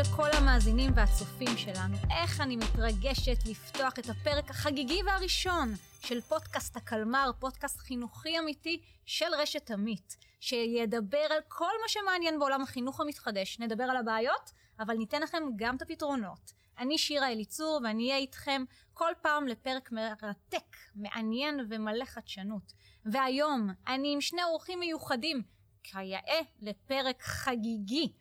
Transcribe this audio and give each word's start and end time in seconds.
לכל 0.00 0.28
המאזינים 0.32 0.90
והצופים 0.94 1.56
שלנו. 1.56 1.96
איך 2.10 2.40
אני 2.40 2.56
מתרגשת 2.56 3.46
לפתוח 3.46 3.98
את 3.98 4.08
הפרק 4.08 4.50
החגיגי 4.50 5.02
והראשון 5.06 5.74
של 6.00 6.20
פודקאסט 6.20 6.76
הקלמר, 6.76 7.30
פודקאסט 7.38 7.78
חינוכי 7.78 8.38
אמיתי 8.38 8.80
של 9.06 9.26
רשת 9.38 9.70
עמית, 9.70 10.16
שידבר 10.40 11.26
על 11.30 11.40
כל 11.48 11.72
מה 11.82 11.88
שמעניין 11.88 12.38
בעולם 12.38 12.62
החינוך 12.62 13.00
המתחדש. 13.00 13.58
נדבר 13.58 13.84
על 13.84 13.96
הבעיות, 13.96 14.50
אבל 14.78 14.94
ניתן 14.94 15.22
לכם 15.22 15.42
גם 15.56 15.76
את 15.76 15.82
הפתרונות. 15.82 16.52
אני 16.78 16.98
שירה 16.98 17.32
אליצור 17.32 17.80
ואני 17.84 18.08
אהיה 18.08 18.16
איתכם 18.16 18.64
כל 18.92 19.12
פעם 19.22 19.48
לפרק 19.48 19.92
מרתק, 19.92 20.76
מעניין 20.94 21.60
ומלא 21.68 22.04
חדשנות. 22.04 22.72
והיום 23.04 23.70
אני 23.86 24.12
עם 24.12 24.20
שני 24.20 24.42
אורחים 24.44 24.80
מיוחדים, 24.80 25.42
כיאה 25.82 26.40
לפרק 26.60 27.22
חגיגי. 27.22 28.12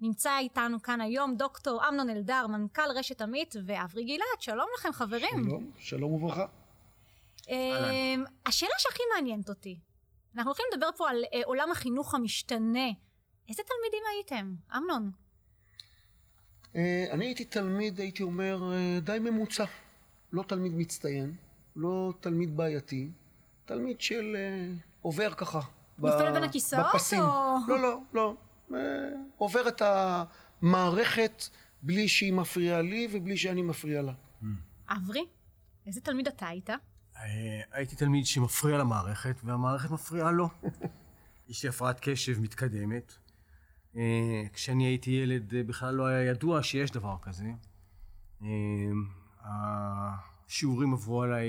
נמצא 0.00 0.38
איתנו 0.38 0.82
כאן 0.82 1.00
היום 1.00 1.36
דוקטור 1.36 1.88
אמנון 1.88 2.10
אלדר, 2.10 2.46
מנכ"ל 2.46 2.90
רשת 2.96 3.20
עמית, 3.22 3.54
ואברי 3.66 4.04
גלעד, 4.04 4.40
שלום 4.40 4.66
לכם 4.78 4.92
חברים. 4.92 5.44
שלום, 5.44 5.70
שלום 5.78 6.12
וברכה. 6.12 6.46
אמ, 7.48 8.24
השאלה 8.46 8.72
שהכי 8.78 9.02
מעניינת 9.14 9.48
אותי, 9.48 9.78
אנחנו 10.36 10.50
הולכים 10.50 10.66
לדבר 10.74 10.88
פה 10.96 11.10
על 11.10 11.24
אה, 11.34 11.40
עולם 11.44 11.70
החינוך 11.70 12.14
המשתנה. 12.14 12.88
איזה 13.48 13.62
תלמידים 13.62 14.02
הייתם? 14.14 14.54
אמנון. 14.76 15.10
אה, 16.76 17.04
אני 17.10 17.24
הייתי 17.26 17.44
תלמיד, 17.44 18.00
הייתי 18.00 18.22
אומר, 18.22 18.72
אה, 18.72 19.00
די 19.00 19.18
ממוצע. 19.18 19.64
לא 20.32 20.42
תלמיד 20.42 20.72
מצטיין, 20.76 21.34
לא 21.76 22.12
תלמיד 22.20 22.56
בעייתי, 22.56 23.08
תלמיד 23.64 24.00
של 24.00 24.36
אה, 24.38 24.72
עובר 25.02 25.34
ככה. 25.34 25.60
ב- 25.98 26.06
נופל 26.06 26.32
בין 26.32 26.44
הכיסאות, 26.44 26.86
בפסים. 26.94 27.20
או- 27.22 27.56
לא, 27.68 27.78
לא, 27.78 27.98
לא. 28.12 28.34
אה, 28.74 28.78
עובר 29.36 29.68
את 29.68 29.82
המערכת 30.62 31.44
בלי 31.82 32.08
שהיא 32.08 32.32
מפריעה 32.32 32.82
לי 32.82 33.08
ובלי 33.12 33.36
שאני 33.36 33.62
מפריע 33.62 34.02
לה. 34.02 34.12
אברי, 34.88 35.26
איזה 35.86 36.00
תלמיד 36.00 36.28
אתה 36.28 36.46
היית? 36.46 36.70
אה, 36.70 37.60
הייתי 37.72 37.96
תלמיד 37.96 38.26
שמפריע 38.26 38.78
למערכת, 38.78 39.36
והמערכת 39.44 39.90
מפריעה 39.90 40.30
לו. 40.30 40.48
יש 41.48 41.62
לי 41.62 41.68
הפרעת 41.68 41.98
קשב 42.00 42.40
מתקדמת. 42.40 43.12
אה, 43.96 44.42
כשאני 44.52 44.84
הייתי 44.84 45.10
ילד 45.10 45.54
בכלל 45.66 45.94
לא 45.94 46.06
היה 46.06 46.30
ידוע 46.30 46.62
שיש 46.62 46.90
דבר 46.90 47.16
כזה. 47.22 47.44
השיעורים 49.40 50.92
עברו 50.92 51.22
עליי 51.22 51.48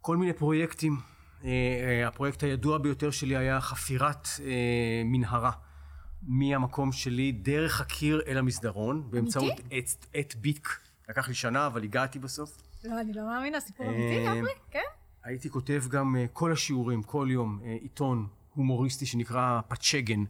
בכל 0.00 0.16
מיני 0.16 0.32
פרויקטים. 0.32 1.15
אה, 1.44 1.50
אה, 1.50 2.08
הפרויקט 2.08 2.42
הידוע 2.42 2.78
ביותר 2.78 3.10
שלי 3.10 3.36
היה 3.36 3.60
חפירת 3.60 4.28
אה, 4.44 5.02
מנהרה. 5.04 5.50
מהמקום 6.22 6.92
שלי 6.92 7.32
דרך 7.32 7.80
הקיר 7.80 8.22
אל 8.26 8.38
המסדרון, 8.38 9.10
באמצעות 9.10 9.52
עט 10.14 10.34
ביק. 10.34 10.80
לקח 11.08 11.28
לי 11.28 11.34
שנה, 11.34 11.66
אבל 11.66 11.84
הגעתי 11.84 12.18
בסוף. 12.18 12.58
לא, 12.84 13.00
אני 13.00 13.12
לא 13.12 13.26
מאמינה, 13.26 13.60
סיפור 13.60 13.86
אמיתי, 13.86 14.28
אברי? 14.28 14.50
כן? 14.70 14.80
הייתי 15.24 15.50
כותב 15.50 15.84
גם 15.90 16.16
כל 16.32 16.52
השיעורים, 16.52 17.02
כל 17.02 17.28
יום, 17.30 17.60
עיתון 17.80 18.26
הומוריסטי 18.54 19.06
שנקרא 19.06 19.60
פצ'גן, 19.68 20.24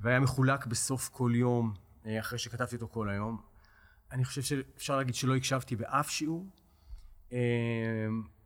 והיה 0.00 0.20
מחולק 0.20 0.66
בסוף 0.66 1.08
כל 1.08 1.32
יום, 1.34 1.74
אחרי 2.20 2.38
שכתבתי 2.38 2.74
אותו 2.74 2.88
כל 2.88 3.08
היום. 3.08 3.40
אני 4.12 4.24
חושב 4.24 4.42
שאפשר 4.42 4.96
להגיד 4.96 5.14
שלא 5.14 5.36
הקשבתי 5.36 5.76
באף 5.76 6.10
שיעור. 6.10 6.46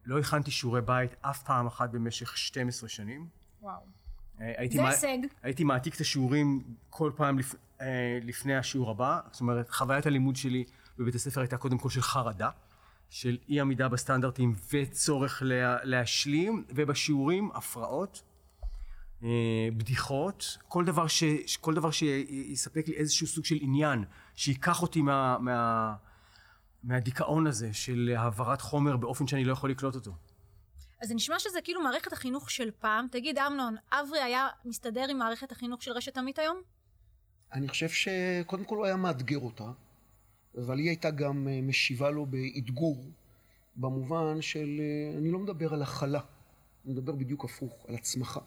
לא 0.09 0.19
הכנתי 0.19 0.51
שיעורי 0.51 0.81
בית 0.81 1.15
אף 1.21 1.43
פעם 1.43 1.67
אחת 1.67 1.91
במשך 1.91 2.37
12 2.37 2.89
שנים. 2.89 3.27
וואו. 3.63 3.81
אה, 4.41 4.53
הייתי 4.57 4.77
זה 4.77 4.89
הישג. 4.89 5.19
הייתי 5.43 5.65
מעתיק 5.65 5.95
את 5.95 6.01
השיעורים 6.01 6.63
כל 6.91 7.13
פעם 7.17 7.39
לפ... 7.39 7.55
אה, 7.81 8.19
לפני 8.23 8.57
השיעור 8.57 8.91
הבא. 8.91 9.21
זאת 9.33 9.41
אומרת, 9.41 9.71
חוויית 9.71 10.07
הלימוד 10.07 10.37
שלי 10.37 10.65
בבית 10.99 11.15
הספר 11.15 11.41
הייתה 11.41 11.57
קודם 11.57 11.79
כל 11.79 11.91
של 11.91 12.01
חרדה, 12.01 12.51
של 13.11 13.39
אי 13.49 13.61
עמידה 13.61 13.89
בסטנדרטים 13.89 14.55
וצורך 14.73 15.43
לה... 15.45 15.85
להשלים, 15.85 16.65
ובשיעורים 16.69 17.51
הפרעות, 17.55 18.23
אה, 19.23 19.69
בדיחות, 19.77 20.59
כל 20.69 20.85
דבר, 20.85 21.07
ש... 21.07 21.25
כל 21.61 21.75
דבר 21.75 21.91
שיספק 21.91 22.89
לי 22.89 22.95
איזשהו 22.95 23.27
סוג 23.27 23.45
של 23.45 23.59
עניין, 23.61 24.05
שייקח 24.35 24.83
אותי 24.83 25.03
מה... 25.03 25.39
מה... 25.39 25.95
מהדיכאון 26.89 27.47
הזה 27.47 27.73
של 27.73 28.15
העברת 28.17 28.61
חומר 28.61 28.97
באופן 28.97 29.27
שאני 29.27 29.45
לא 29.45 29.53
יכול 29.53 29.71
לקלוט 29.71 29.95
אותו. 29.95 30.13
אז 31.03 31.09
זה 31.09 31.15
נשמע 31.15 31.39
שזה 31.39 31.61
כאילו 31.65 31.83
מערכת 31.83 32.13
החינוך 32.13 32.51
של 32.51 32.71
פעם. 32.79 33.07
תגיד, 33.11 33.39
אמנון, 33.39 33.77
אברי 33.93 34.21
היה 34.21 34.49
מסתדר 34.65 35.07
עם 35.11 35.19
מערכת 35.19 35.53
החינוך 35.53 35.83
של 35.83 35.93
רשת 35.93 36.17
עמית 36.17 36.39
היום? 36.39 36.61
אני 37.53 37.69
חושב 37.69 37.89
שקודם 37.89 38.65
כל 38.65 38.77
הוא 38.77 38.85
היה 38.87 38.97
מאתגר 38.97 39.39
אותה, 39.39 39.71
אבל 40.59 40.79
היא 40.79 40.89
הייתה 40.89 41.11
גם 41.11 41.49
אה, 41.49 41.61
משיבה 41.63 42.11
לו 42.11 42.27
באתגור, 42.27 43.05
במובן 43.77 44.43
של, 44.43 44.81
אה, 44.81 45.19
אני 45.19 45.31
לא 45.31 45.39
מדבר 45.39 45.75
על 45.75 45.83
הכלה, 45.83 46.21
אני 46.85 46.93
מדבר 46.93 47.13
בדיוק 47.13 47.45
הפוך, 47.45 47.87
על 47.89 47.95
הצמחה. 47.95 48.41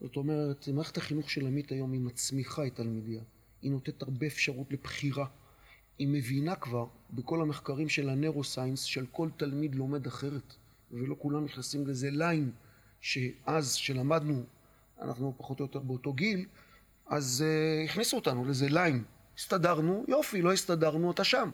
זאת 0.00 0.16
אומרת, 0.16 0.68
מערכת 0.68 0.96
החינוך 0.96 1.30
של 1.30 1.46
עמית 1.46 1.72
היום 1.72 1.92
היא 1.92 2.00
מצמיחה 2.00 2.66
את 2.66 2.74
תלמידיה, 2.74 3.22
היא 3.62 3.70
נותנת 3.70 4.02
הרבה 4.02 4.26
אפשרות 4.26 4.72
לבחירה. 4.72 5.26
היא 5.98 6.08
מבינה 6.08 6.56
כבר, 6.56 6.86
בכל 7.10 7.40
המחקרים 7.40 7.88
של 7.88 8.08
ה 8.08 8.13
neuroscience, 8.13 8.82
של 8.82 9.06
כל 9.12 9.28
תלמיד 9.36 9.74
לומד 9.74 10.06
אחרת, 10.06 10.54
ולא 10.90 11.16
כולם 11.18 11.44
נכנסים 11.44 11.86
לזה 11.86 12.10
line, 12.10 12.50
שאז, 13.00 13.74
שלמדנו, 13.74 14.42
אנחנו 15.02 15.34
פחות 15.36 15.60
או 15.60 15.64
יותר 15.64 15.78
באותו 15.78 16.12
גיל, 16.12 16.46
אז 17.06 17.44
אה, 17.44 17.90
הכניסו 17.90 18.16
אותנו 18.16 18.44
לאיזה 18.44 18.68
line. 18.68 19.04
הסתדרנו, 19.38 20.04
יופי, 20.08 20.42
לא 20.42 20.52
הסתדרנו, 20.52 21.10
אתה 21.10 21.24
שם. 21.24 21.50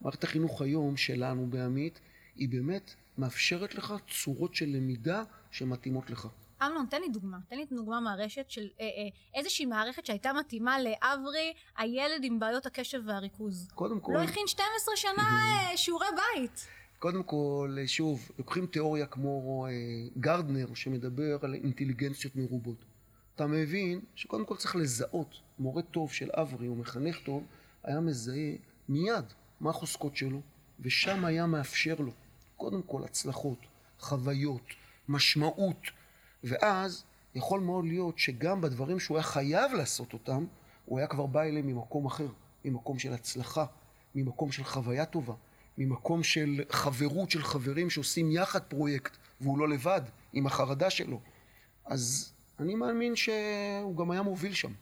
מערכת 0.00 0.24
החינוך 0.24 0.62
היום 0.62 0.96
שלנו 0.96 1.46
בעמית, 1.46 2.00
היא 2.36 2.48
באמת 2.48 2.94
מאפשרת 3.18 3.74
לך 3.74 3.94
צורות 4.10 4.54
של 4.54 4.66
למידה 4.66 5.22
שמתאימות 5.50 6.10
לך. 6.10 6.28
אמנון, 6.62 6.86
תן 6.90 7.00
לי 7.00 7.08
דוגמה. 7.08 7.38
תן 7.48 7.56
לי 7.56 7.64
דוגמה 7.70 8.00
מהרשת 8.00 8.50
של 8.50 8.68
אה, 8.80 8.84
אה, 8.84 9.08
איזושהי 9.34 9.66
מערכת 9.66 10.06
שהייתה 10.06 10.32
מתאימה 10.32 10.76
לאברי, 10.80 11.52
הילד 11.78 12.24
עם 12.24 12.38
בעיות 12.38 12.66
הקשב 12.66 13.02
והריכוז. 13.06 13.68
קודם 13.74 14.00
כל, 14.00 14.12
לא 14.12 14.18
הכין 14.18 14.46
12 14.46 14.96
שנה 14.96 15.22
אה, 15.22 15.76
שיעורי 15.76 16.06
בית. 16.16 16.66
קודם 16.98 17.22
כל, 17.22 17.76
שוב, 17.86 18.30
לוקחים 18.38 18.66
תיאוריה 18.66 19.06
כמו 19.06 19.66
אה, 19.66 19.72
גרדנר, 20.18 20.74
שמדבר 20.74 21.38
על 21.42 21.54
אינטליגנציות 21.54 22.36
מרובות. 22.36 22.84
אתה 23.34 23.46
מבין 23.46 24.00
שקודם 24.14 24.44
כל 24.44 24.56
צריך 24.56 24.76
לזהות, 24.76 25.36
מורה 25.58 25.82
טוב 25.82 26.12
של 26.12 26.30
אברי 26.32 26.68
או 26.68 26.74
מחנך 26.74 27.18
טוב, 27.24 27.44
היה 27.84 28.00
מזהה 28.00 28.52
מיד 28.88 29.24
מה 29.60 29.70
החוזקות 29.70 30.16
שלו, 30.16 30.40
ושם 30.80 31.24
היה 31.24 31.46
מאפשר 31.46 31.94
לו, 31.98 32.12
קודם 32.56 32.82
כל 32.82 33.04
הצלחות, 33.04 33.58
חוויות, 34.00 34.66
משמעות, 35.08 35.80
ואז 36.44 37.04
יכול 37.34 37.60
מאוד 37.60 37.84
להיות 37.84 38.18
שגם 38.18 38.60
בדברים 38.60 39.00
שהוא 39.00 39.16
היה 39.16 39.24
חייב 39.24 39.72
לעשות 39.72 40.12
אותם, 40.12 40.46
הוא 40.84 40.98
היה 40.98 41.08
כבר 41.08 41.26
בא 41.26 41.42
אליהם 41.42 41.66
ממקום 41.66 42.06
אחר, 42.06 42.28
ממקום 42.64 42.98
של 42.98 43.12
הצלחה, 43.12 43.64
ממקום 44.14 44.52
של 44.52 44.64
חוויה 44.64 45.06
טובה, 45.06 45.34
ממקום 45.78 46.22
של 46.22 46.62
חברות 46.70 47.30
של 47.30 47.42
חברים 47.42 47.90
שעושים 47.90 48.30
יחד 48.30 48.62
פרויקט, 48.62 49.16
והוא 49.40 49.58
לא 49.58 49.68
לבד, 49.68 50.00
עם 50.32 50.46
החרדה 50.46 50.90
שלו. 50.90 51.20
אז 51.84 52.32
אני 52.60 52.74
מאמין 52.74 53.16
שהוא 53.16 53.96
גם 53.96 54.10
היה 54.10 54.22
מוביל 54.22 54.52
שם. 54.52 54.72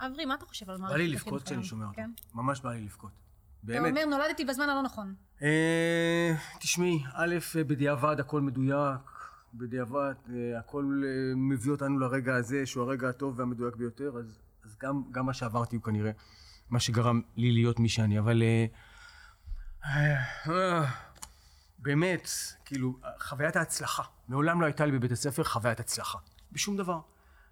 אברי, 0.00 0.24
מה 0.24 0.34
אתה 0.34 0.46
חושב 0.46 0.70
על 0.70 0.76
מערכת 0.76 0.92
בא 0.92 0.98
לי 0.98 1.04
החינוך 1.04 1.26
לבכות 1.26 1.42
כשאני? 1.42 1.64
שומע 1.64 1.84
אותו. 1.84 1.96
כן. 1.96 2.10
ממש 2.34 2.60
בא 2.60 2.70
לי 2.70 2.80
לבכות. 2.80 3.10
אתה 3.10 3.66
באמת. 3.66 3.90
אומר, 3.90 4.04
נולדתי 4.04 4.44
בזמן 4.44 4.68
הלא 4.68 4.82
נכון. 4.82 5.14
אה, 5.42 6.34
תשמעי, 6.60 7.02
א', 7.14 7.36
בדיעבד 7.54 8.20
הכל 8.20 8.40
מדויק, 8.40 9.00
בדיעבד 9.54 10.14
אה, 10.28 10.58
הכל 10.58 11.02
אה, 11.06 11.34
מביא 11.36 11.70
אותנו 11.70 11.98
לרגע 11.98 12.34
הזה, 12.34 12.66
שהוא 12.66 12.84
הרגע 12.84 13.08
הטוב 13.08 13.38
והמדויק 13.38 13.76
ביותר, 13.76 14.12
אז, 14.18 14.38
אז 14.64 14.76
גם, 14.82 15.02
גם 15.10 15.26
מה 15.26 15.32
שעברתי 15.32 15.76
הוא 15.76 15.82
כנראה 15.82 16.10
מה 16.70 16.80
שגרם 16.80 17.20
לי 17.36 17.52
להיות 17.52 17.80
מי 17.80 17.88
שאני, 17.88 18.18
אבל 18.18 18.42
אה, 19.84 20.84
באמת, 21.78 22.28
כאילו, 22.64 22.98
חוויית 23.20 23.56
ההצלחה, 23.56 24.02
מעולם 24.28 24.60
לא 24.60 24.66
הייתה 24.66 24.86
לי 24.86 24.92
בבית 24.92 25.12
הספר 25.12 25.44
חוויית 25.44 25.80
הצלחה, 25.80 26.18
בשום 26.52 26.76
דבר. 26.76 27.00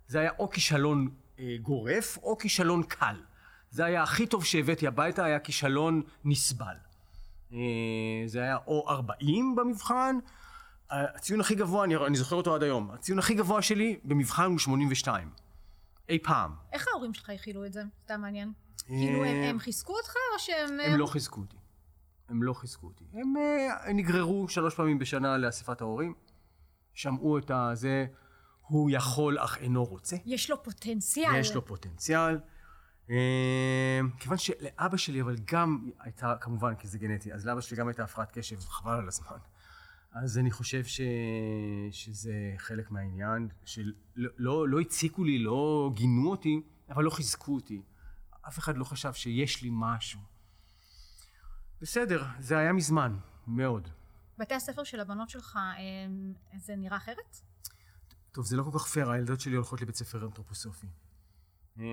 זה 0.06 0.21
היה 0.21 0.31
או 0.39 0.51
כישלון 0.51 1.11
אה, 1.39 1.56
גורף, 1.62 2.19
או 2.23 2.39
כישלון 2.39 2.83
קל. 2.83 3.17
זה 3.71 3.85
היה 3.85 4.03
הכי 4.03 4.27
טוב 4.27 4.44
שהבאתי 4.44 4.87
הביתה, 4.87 5.25
היה 5.25 5.39
כישלון 5.39 6.03
נסבל. 6.25 6.77
אה, 7.53 7.59
זה 8.27 8.43
היה 8.43 8.56
או 8.67 8.87
40 8.89 9.56
במבחן, 9.56 10.17
הציון 10.90 11.40
הכי 11.40 11.55
גבוה, 11.55 11.85
אני, 11.85 11.96
אני 11.96 12.17
זוכר 12.17 12.37
אותו 12.37 12.55
עד 12.55 12.62
היום, 12.62 12.90
הציון 12.90 13.19
הכי 13.19 13.35
גבוה 13.35 13.62
שלי 13.62 14.00
במבחן 14.05 14.50
הוא 14.50 14.58
82. 14.58 15.31
אי 16.08 16.19
פעם. 16.23 16.52
איך 16.73 16.88
ההורים 16.88 17.14
שלך 17.14 17.31
הכילו 17.31 17.67
את 17.67 17.73
זה? 17.73 17.82
סתם 18.05 18.20
מעניין. 18.20 18.52
כאילו, 18.87 19.25
הם, 19.25 19.43
הם 19.43 19.58
חיזקו 19.58 19.96
אותך 19.96 20.12
או 20.35 20.38
שהם... 20.38 20.81
הם 20.81 20.99
לא 20.99 21.06
חיזקו 21.06 21.40
אותי. 21.40 21.56
הם 22.29 22.43
לא 22.43 22.52
חיזקו 22.52 22.87
אותי. 22.87 23.05
הם 23.12 23.35
אה, 23.37 23.93
נגררו 23.93 24.49
שלוש 24.49 24.75
פעמים 24.75 24.99
בשנה 24.99 25.38
לאספת 25.38 25.81
ההורים, 25.81 26.14
שמעו 26.94 27.38
את 27.38 27.50
הזה, 27.55 28.06
הוא 28.61 28.91
יכול 28.93 29.38
אך 29.38 29.58
אינו 29.58 29.84
רוצה. 29.84 30.17
יש 30.25 30.50
לו 30.50 30.62
פוטנציאל. 30.62 31.37
יש 31.37 31.55
לו 31.55 31.64
פוטנציאל. 31.64 32.38
אה, 33.11 34.00
כיוון 34.19 34.38
שלאבא 34.38 34.96
שלי 34.96 35.20
אבל 35.20 35.37
גם 35.44 35.91
הייתה, 36.00 36.34
כמובן 36.41 36.75
כי 36.75 36.88
זה 36.88 36.99
גנטי, 36.99 37.32
אז 37.32 37.46
לאבא 37.46 37.61
שלי 37.61 37.76
גם 37.76 37.88
הייתה 37.88 38.05
הפרעת 38.05 38.32
קשב, 38.32 38.61
חבל 38.61 38.93
על 38.93 39.08
הזמן. 39.08 39.37
אז 40.12 40.38
אני 40.38 40.50
חושב 40.50 40.84
ש... 40.84 41.00
שזה 41.90 42.55
חלק 42.58 42.90
מהעניין, 42.90 43.49
שלא 43.64 43.93
לא, 44.16 44.69
לא 44.69 44.81
הציקו 44.81 45.25
לי, 45.25 45.38
לא 45.38 45.90
גינו 45.94 46.31
אותי, 46.31 46.60
אבל 46.90 47.05
לא 47.05 47.10
חיזקו 47.10 47.55
אותי. 47.55 47.82
אף 48.49 48.58
אחד 48.58 48.76
לא 48.76 48.84
חשב 48.84 49.12
שיש 49.12 49.62
לי 49.62 49.69
משהו. 49.72 50.20
בסדר, 51.81 52.25
זה 52.38 52.58
היה 52.58 52.72
מזמן, 52.72 53.16
מאוד. 53.46 53.88
בתי 54.38 54.55
הספר 54.55 54.84
של 54.84 55.00
הבנות 55.00 55.28
שלך, 55.28 55.58
זה 56.56 56.76
נראה 56.76 56.96
אחרת? 56.96 57.40
טוב, 58.32 58.46
זה 58.46 58.56
לא 58.56 58.62
כל 58.62 58.78
כך 58.78 58.87
פייר, 58.87 59.10
הילדות 59.10 59.40
שלי 59.40 59.56
הולכות 59.56 59.81
לבית 59.81 59.96
ספר 59.96 60.25
אנתרופוסופי. 60.26 60.87
אה, 61.78 61.84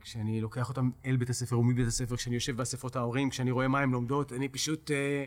כשאני 0.00 0.40
לוקח 0.40 0.68
אותם 0.68 0.90
אל 1.04 1.16
בית 1.16 1.30
הספר 1.30 1.58
ומבית 1.58 1.86
הספר, 1.86 2.16
כשאני 2.16 2.34
יושב 2.34 2.56
באספות 2.56 2.96
ההורים, 2.96 3.30
כשאני 3.30 3.50
רואה 3.50 3.68
מה 3.68 3.80
הן 3.80 3.90
לומדות, 3.90 4.32
אני 4.32 4.48
פשוט... 4.48 4.90
אה, 4.90 5.24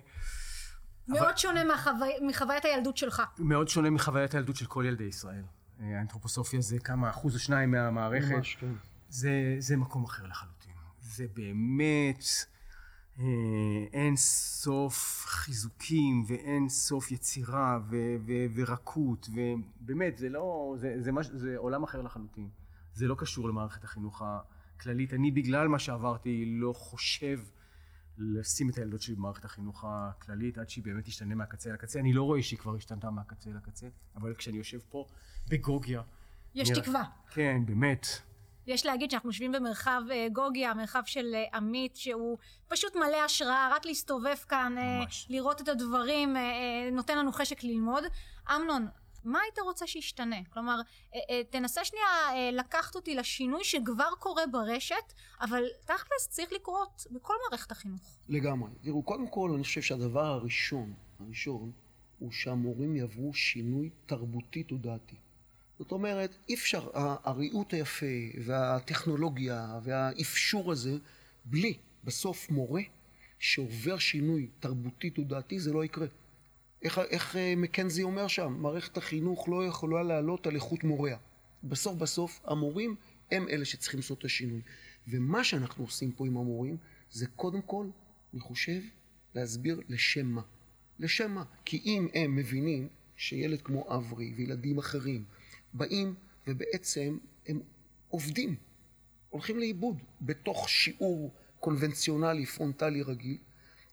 מאוד 1.09 1.23
אבל... 1.23 1.37
שונה 1.37 1.63
מחווי... 1.73 2.09
מחוויית 2.27 2.65
הילדות 2.65 2.97
שלך. 2.97 3.21
מאוד 3.39 3.67
שונה 3.67 3.89
מחוויית 3.89 4.33
הילדות 4.33 4.55
של 4.55 4.65
כל 4.65 4.85
ילדי 4.87 5.03
ישראל. 5.03 5.43
אה, 5.81 5.97
האנתרופוסופיה 5.97 6.61
זה 6.61 6.79
כמה 6.79 7.09
אחוז 7.09 7.35
או 7.35 7.39
שניים 7.39 7.71
מהמערכת. 7.71 8.31
ממש, 8.31 8.55
כן. 8.55 8.73
זה, 9.09 9.55
זה 9.59 9.77
מקום 9.77 10.03
אחר 10.03 10.27
לחלוטין. 10.27 10.73
זה 11.01 11.25
באמת 11.33 12.23
אה, 13.19 13.25
אין 13.93 14.15
סוף 14.15 15.25
חיזוקים 15.25 16.23
ואין 16.27 16.69
סוף 16.69 17.11
יצירה 17.11 17.79
ו, 17.89 17.95
ו, 18.25 18.31
ורקות, 18.55 19.29
ובאמת, 19.33 20.17
זה 20.17 20.29
לא, 20.29 20.75
זה, 20.77 20.95
זה, 20.99 21.11
מש, 21.11 21.27
זה 21.27 21.57
עולם 21.57 21.83
אחר 21.83 22.01
לחלוטין. 22.01 22.49
זה 22.93 23.07
לא 23.07 23.15
קשור 23.15 23.49
למערכת 23.49 23.83
החינוך 23.83 24.21
הכללית. 24.25 25.13
אני 25.13 25.31
בגלל 25.31 25.67
מה 25.67 25.79
שעברתי 25.79 26.45
לא 26.47 26.73
חושב 26.73 27.39
לשים 28.19 28.69
את 28.69 28.77
הילדות 28.77 29.01
שלי 29.01 29.15
במערכת 29.15 29.45
החינוך 29.45 29.85
הכללית 29.87 30.57
עד 30.57 30.69
שהיא 30.69 30.83
באמת 30.83 31.05
תשתנה 31.05 31.35
מהקצה 31.35 31.71
לקצה. 31.71 31.99
אני 31.99 32.13
לא 32.13 32.23
רואה 32.23 32.41
שהיא 32.41 32.59
כבר 32.59 32.75
השתנתה 32.75 33.09
מהקצה 33.09 33.49
לקצה, 33.49 33.87
אבל 34.15 34.35
כשאני 34.35 34.57
יושב 34.57 34.79
פה 34.89 35.05
בגוגיה... 35.47 36.01
יש 36.55 36.69
נראה, 36.69 36.81
תקווה. 36.81 37.03
כן, 37.31 37.61
באמת. 37.65 38.07
יש 38.67 38.85
להגיד 38.85 39.11
שאנחנו 39.11 39.29
יושבים 39.29 39.51
במרחב 39.51 40.01
אה, 40.11 40.27
גוגיה, 40.33 40.73
מרחב 40.73 41.01
של 41.05 41.35
אה, 41.35 41.57
עמית, 41.57 41.95
שהוא 41.95 42.37
פשוט 42.67 42.95
מלא 42.95 43.23
השראה, 43.25 43.69
רק 43.75 43.85
להסתובב 43.85 44.35
כאן, 44.47 44.77
אה, 44.77 44.99
ממש. 44.99 45.27
לראות 45.29 45.61
את 45.61 45.67
הדברים, 45.67 46.35
נותן 46.91 47.17
לנו 47.17 47.31
חשק 47.31 47.63
ללמוד. 47.63 48.03
אמנון, 48.55 48.87
מה 49.23 49.39
היית 49.41 49.59
רוצה 49.59 49.87
שישתנה? 49.87 50.35
כלומר, 50.49 50.81
תנסה 51.49 51.85
שנייה 51.85 52.07
לקחת 52.51 52.95
אותי 52.95 53.15
לשינוי 53.15 53.63
שכבר 53.63 54.09
קורה 54.19 54.47
ברשת, 54.51 55.13
אבל 55.41 55.63
תכלס 55.85 56.27
צריך 56.29 56.53
לקרות 56.53 57.07
בכל 57.11 57.33
מערכת 57.49 57.71
החינוך. 57.71 58.17
לגמרי. 58.29 58.69
תראו, 58.81 59.03
קודם 59.03 59.27
כל, 59.27 59.51
אני 59.55 59.63
חושב 59.63 59.81
שהדבר 59.81 60.25
הראשון, 60.25 60.93
הראשון, 61.19 61.71
הוא 62.19 62.31
שהמורים 62.31 62.95
יעברו 62.95 63.33
שינוי 63.33 63.89
תרבותי 64.05 64.63
תודעתי. 64.63 65.15
זאת 65.79 65.91
אומרת, 65.91 66.37
אי 66.49 66.53
אפשר, 66.53 66.89
הריהוט 66.93 67.73
היפה 67.73 68.05
והטכנולוגיה 68.45 69.79
והאפשור 69.83 70.71
הזה, 70.71 70.97
בלי 71.45 71.77
בסוף 72.03 72.49
מורה 72.49 72.81
שעובר 73.39 73.97
שינוי 73.97 74.49
תרבותי 74.59 75.09
תודעתי, 75.09 75.59
זה 75.59 75.73
לא 75.73 75.85
יקרה. 75.85 76.07
איך, 76.81 76.99
איך 77.09 77.35
אה, 77.35 77.53
מקנזי 77.57 78.03
אומר 78.03 78.27
שם? 78.27 78.57
מערכת 78.59 78.97
החינוך 78.97 79.49
לא 79.49 79.65
יכולה 79.65 80.03
לעלות 80.03 80.47
על 80.47 80.55
איכות 80.55 80.83
מוריה. 80.83 81.17
בסוף 81.63 81.95
בסוף 81.95 82.41
המורים 82.45 82.95
הם 83.31 83.47
אלה 83.49 83.65
שצריכים 83.65 83.99
לעשות 83.99 84.19
את 84.19 84.25
השינוי. 84.25 84.61
ומה 85.07 85.43
שאנחנו 85.43 85.83
עושים 85.83 86.11
פה 86.11 86.27
עם 86.27 86.37
המורים 86.37 86.77
זה 87.11 87.27
קודם 87.27 87.61
כל, 87.61 87.85
אני 88.33 88.41
חושב, 88.41 88.81
להסביר 89.35 89.81
לשם 89.89 90.25
מה. 90.25 90.41
לשם 90.99 91.31
מה? 91.31 91.43
כי 91.65 91.81
אם 91.85 92.07
הם 92.13 92.35
מבינים 92.35 92.87
שילד 93.15 93.61
כמו 93.61 93.95
אברי 93.95 94.33
וילדים 94.35 94.77
אחרים 94.77 95.23
באים 95.73 96.15
ובעצם 96.47 97.17
הם 97.47 97.61
עובדים, 98.09 98.55
הולכים 99.29 99.59
לאיבוד 99.59 99.97
בתוך 100.21 100.69
שיעור 100.69 101.33
קונבנציונלי 101.59 102.45
פרונטלי 102.45 103.01
רגיל, 103.01 103.37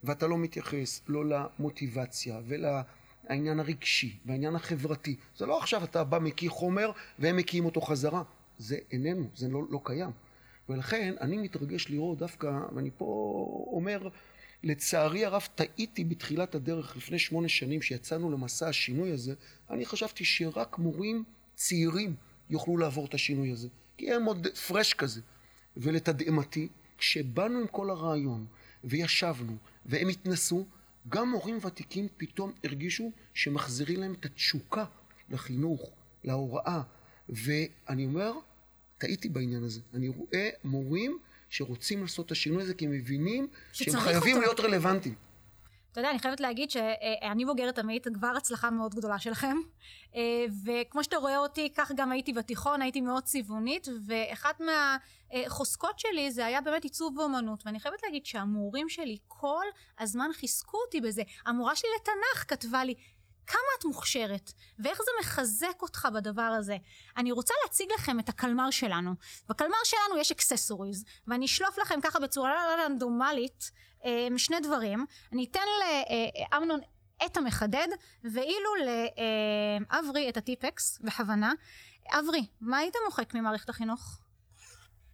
ואתה 0.06 0.26
לא 0.26 0.38
מתייחס 0.38 1.00
לא 1.08 1.24
למוטיבציה 1.24 2.40
ולעניין 2.46 3.60
הרגשי 3.60 4.18
והעניין 4.26 4.54
החברתי. 4.54 5.16
זה 5.36 5.46
לא 5.46 5.58
עכשיו 5.58 5.84
אתה 5.84 6.04
בא 6.04 6.18
מקיא 6.18 6.50
חומר 6.50 6.90
והם 7.18 7.36
מקיאים 7.36 7.64
אותו 7.64 7.80
חזרה. 7.80 8.22
זה 8.58 8.78
איננו, 8.92 9.28
זה 9.34 9.48
לא, 9.48 9.62
לא 9.70 9.80
קיים. 9.84 10.10
ולכן 10.68 11.14
אני 11.20 11.36
מתרגש 11.36 11.88
לראות 11.88 12.18
דווקא, 12.18 12.60
ואני 12.74 12.90
פה 12.96 13.04
אומר, 13.72 14.08
לצערי 14.62 15.24
הרב 15.24 15.48
טעיתי 15.54 16.04
בתחילת 16.04 16.54
הדרך 16.54 16.96
לפני 16.96 17.18
שמונה 17.18 17.48
שנים 17.48 17.82
שיצאנו 17.82 18.30
למסע 18.30 18.68
השינוי 18.68 19.12
הזה, 19.12 19.34
אני 19.70 19.86
חשבתי 19.86 20.24
שרק 20.24 20.78
מורים 20.78 21.24
צעירים 21.54 22.14
יוכלו 22.50 22.76
לעבור 22.76 23.06
את 23.06 23.14
השינוי 23.14 23.50
הזה, 23.50 23.68
כי 23.96 24.12
הם 24.12 24.24
עוד 24.24 24.46
פרש 24.46 24.94
כזה. 24.94 25.20
ולתדהמתי, 25.76 26.68
כשבאנו 26.98 27.60
עם 27.60 27.66
כל 27.66 27.90
הרעיון 27.90 28.46
וישבנו 28.84 29.56
והם 29.86 30.08
התנסו, 30.08 30.66
גם 31.08 31.30
מורים 31.30 31.58
ותיקים 31.66 32.08
פתאום 32.16 32.52
הרגישו 32.64 33.12
שמחזירים 33.34 34.00
להם 34.00 34.14
את 34.20 34.24
התשוקה 34.24 34.84
לחינוך, 35.30 35.90
להוראה, 36.24 36.82
ואני 37.28 38.06
אומר, 38.06 38.32
טעיתי 38.98 39.28
בעניין 39.28 39.64
הזה. 39.64 39.80
אני 39.94 40.08
רואה 40.08 40.48
מורים 40.64 41.18
שרוצים 41.48 42.02
לעשות 42.02 42.26
את 42.26 42.30
השינוי 42.30 42.62
הזה 42.62 42.74
כי 42.74 42.86
הם 42.86 42.92
מבינים 42.92 43.48
שהם 43.72 44.00
חייבים 44.00 44.36
אותו. 44.36 44.40
להיות 44.40 44.60
רלוונטיים. 44.60 45.14
אתה 45.96 46.00
יודע, 46.00 46.10
אני 46.10 46.18
חייבת 46.18 46.40
להגיד 46.40 46.70
שאני 46.70 47.44
בוגרת 47.44 47.78
עמית, 47.78 48.06
כבר 48.14 48.32
הצלחה 48.36 48.70
מאוד 48.70 48.94
גדולה 48.94 49.18
שלכם. 49.18 49.56
אה, 50.14 50.44
וכמו 50.64 51.04
שאתה 51.04 51.16
רואה 51.16 51.38
אותי, 51.38 51.72
כך 51.76 51.92
גם 51.96 52.12
הייתי 52.12 52.32
בתיכון, 52.32 52.82
הייתי 52.82 53.00
מאוד 53.00 53.22
צבעונית, 53.22 53.88
ואחת 54.06 54.60
מהחוזקות 54.60 55.98
שלי 55.98 56.30
זה 56.30 56.46
היה 56.46 56.60
באמת 56.60 56.84
עיצוב 56.84 57.18
ואומנות. 57.18 57.62
ואני 57.66 57.80
חייבת 57.80 58.02
להגיד 58.02 58.26
שהמורים 58.26 58.88
שלי 58.88 59.16
כל 59.26 59.64
הזמן 59.98 60.30
חיזקו 60.32 60.78
אותי 60.86 61.00
בזה. 61.00 61.22
המורה 61.46 61.76
שלי 61.76 61.90
לתנ"ך 62.00 62.44
כתבה 62.48 62.84
לי, 62.84 62.94
כמה 63.46 63.60
את 63.78 63.84
מוכשרת, 63.84 64.52
ואיך 64.78 64.98
זה 64.98 65.10
מחזק 65.20 65.82
אותך 65.82 66.08
בדבר 66.14 66.42
הזה. 66.42 66.76
אני 67.16 67.32
רוצה 67.32 67.54
להציג 67.62 67.88
לכם 67.94 68.20
את 68.20 68.28
הקלמר 68.28 68.70
שלנו. 68.70 69.14
בקלמר 69.48 69.76
שלנו 69.84 70.20
יש 70.20 70.32
אקססוריז, 70.32 71.04
ואני 71.26 71.46
אשלוף 71.46 71.78
לכם 71.78 72.00
ככה 72.02 72.20
בצורה 72.20 72.84
רנדומלית 72.84 73.70
אה, 74.04 74.28
שני 74.36 74.60
דברים. 74.60 75.06
אני 75.32 75.46
אתן 75.50 75.60
לאמנון 76.50 76.80
את 77.26 77.36
המחדד, 77.36 77.88
ואילו 78.24 78.70
לאברי 79.90 80.28
את 80.28 80.36
הטיפקס, 80.36 81.00
בכוונה. 81.00 81.52
אברי, 82.10 82.46
מה 82.60 82.78
היית 82.78 82.94
מוחק 83.04 83.34
ממערכת 83.34 83.68
החינוך? 83.68 84.18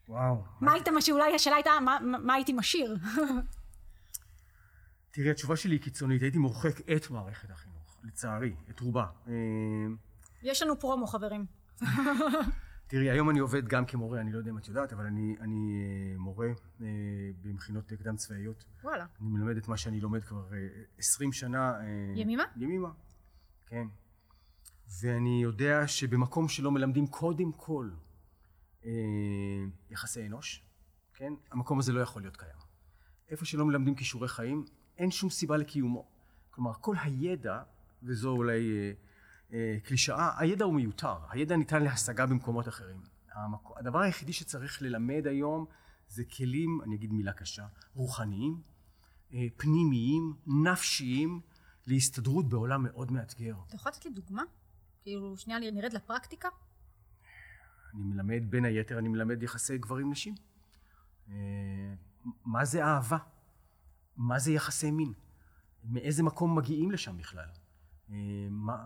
וואו. 0.09 0.45
מה 0.61 0.73
היית 0.73 0.89
משאיר? 0.89 1.15
אולי 1.15 1.35
השאלה 1.35 1.57
הייתה, 1.57 1.71
מה, 1.81 1.99
מה 2.01 2.35
הייתי 2.35 2.53
משאיר? 2.53 2.97
תראי, 5.11 5.31
התשובה 5.31 5.57
שלי 5.57 5.75
היא 5.75 5.83
קיצונית, 5.83 6.23
הייתי 6.23 6.39
מוחק 6.39 6.81
את 6.97 7.11
מערכת 7.11 7.51
החינוך. 7.51 7.72
לצערי, 8.02 8.54
את 8.71 8.80
רובה. 8.80 9.06
אה, 9.28 9.32
יש 10.42 10.62
לנו 10.62 10.78
פרומו, 10.78 11.06
חברים. 11.06 11.47
תראי, 12.87 13.11
היום 13.11 13.30
אני 13.30 13.38
עובד 13.38 13.68
גם 13.68 13.87
כמורה, 13.87 14.21
אני 14.21 14.32
לא 14.32 14.38
יודע 14.38 14.50
אם 14.50 14.59
את 14.59 14.68
יודעת, 14.68 14.92
אבל 14.92 15.06
אני, 15.06 15.37
אני 15.40 15.82
אה, 15.82 16.18
מורה 16.18 16.49
אה, 16.80 16.87
במכינות 17.42 17.92
קדם 17.92 18.16
צבאיות. 18.16 18.64
וואלה. 18.85 19.06
אני 19.21 19.28
מלמד 19.28 19.56
את 19.56 19.68
מה 19.68 19.76
שאני 19.76 20.00
לומד 20.00 20.25
כבר 20.25 20.44
עשרים 20.99 21.32
שנה. 21.32 21.75
ימימה? 22.16 22.44
ימימה, 22.56 22.90
כן. 23.66 23.87
ואני 25.02 25.42
יודע 25.42 25.87
שבמקום 25.87 26.49
שלא 26.49 26.71
מלמדים 26.71 27.06
קודם 27.06 27.52
כל 27.52 27.90
יחסי 29.90 30.26
אנוש, 30.26 30.64
כן? 31.14 31.32
המקום 31.50 31.78
הזה 31.78 31.92
לא 31.92 32.00
יכול 32.00 32.23
להיות 32.23 32.37
קיים. 32.37 32.56
איפה 33.28 33.44
שלא 33.44 33.66
מלמדים 33.66 33.94
כישורי 33.94 34.28
חיים, 34.28 34.64
אין 34.99 35.11
שום 35.11 35.30
סיבה 35.30 35.56
לקיומו. 35.56 36.09
כלומר, 36.50 36.73
כל 36.80 36.97
הידע 37.02 37.62
וזו 38.02 38.30
אולי 38.30 38.73
אה, 38.73 38.92
אה, 39.52 39.76
קלישאה, 39.85 40.30
הידע 40.38 40.64
הוא 40.64 40.75
מיותר, 40.75 41.16
הידע 41.30 41.56
ניתן 41.56 41.82
להשגה 41.82 42.26
במקומות 42.26 42.68
אחרים. 42.68 43.00
המקו, 43.32 43.78
הדבר 43.78 43.99
היחידי 43.99 44.32
שצריך 44.32 44.82
ללמד 44.82 45.26
היום 45.26 45.66
זה 46.09 46.25
כלים, 46.25 46.80
אני 46.85 46.97
אגיד 46.97 47.12
מילה 47.12 47.32
קשה, 47.32 47.66
רוחניים, 47.94 48.61
אה, 49.35 49.47
פנימיים, 49.56 50.35
נפשיים, 50.47 51.40
להסתדרות 51.87 52.49
בעולם 52.49 52.82
מאוד 52.82 53.12
מאתגר. 53.12 53.56
אתה 53.66 53.76
יכול 53.76 53.92
לתת 53.92 54.04
לי 54.04 54.11
דוגמה? 54.11 54.42
כאילו, 55.02 55.37
שנייה 55.37 55.59
נרד 55.73 55.92
לפרקטיקה? 55.92 56.49
אני 57.94 58.02
מלמד, 58.02 58.42
בין 58.50 58.64
היתר, 58.64 58.99
אני 58.99 59.09
מלמד 59.09 59.42
יחסי 59.42 59.78
גברים-נשים. 59.78 60.35
אה, 61.28 61.35
מה 62.44 62.64
זה 62.64 62.85
אהבה? 62.85 63.18
מה 64.16 64.38
זה 64.38 64.52
יחסי 64.52 64.90
מין? 64.90 65.12
מאיזה 65.85 66.23
מקום 66.23 66.59
מגיעים 66.59 66.90
לשם 66.90 67.18
בכלל? 67.18 67.49
מה, 68.50 68.76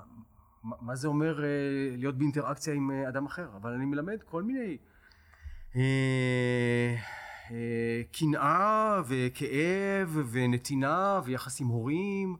מה 0.62 0.96
זה 0.96 1.08
אומר 1.08 1.44
אה, 1.44 1.48
להיות 1.96 2.18
באינטראקציה 2.18 2.74
עם 2.74 2.90
אה, 2.90 3.08
אדם 3.08 3.26
אחר, 3.26 3.48
אבל 3.56 3.72
אני 3.72 3.84
מלמד 3.84 4.22
כל 4.22 4.42
מיני 4.42 4.76
אה, 5.76 6.96
אה, 7.50 8.02
קנאה 8.12 9.00
וכאב 9.08 10.18
ונתינה 10.30 11.20
ויחס 11.24 11.60
עם 11.60 11.66
הורים 11.66 12.36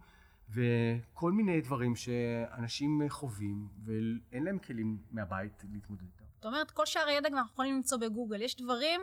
וכל 0.51 1.33
מיני 1.33 1.61
דברים 1.61 1.97
שאנשים 1.97 3.03
חווים 3.09 3.69
ואין 3.85 4.45
להם 4.45 4.59
כלים 4.59 4.99
מהבית 5.11 5.65
להתמודד 5.73 6.03
איתם. 6.03 6.25
זאת 6.35 6.47
אומרת, 6.47 6.71
כל 6.71 6.87
שאר 6.87 7.07
הידע 7.07 7.29
אנחנו 7.29 7.53
יכולים 7.53 7.75
למצוא 7.75 7.99
בגוגל. 7.99 8.43
יש 8.43 8.57
דברים 8.57 9.01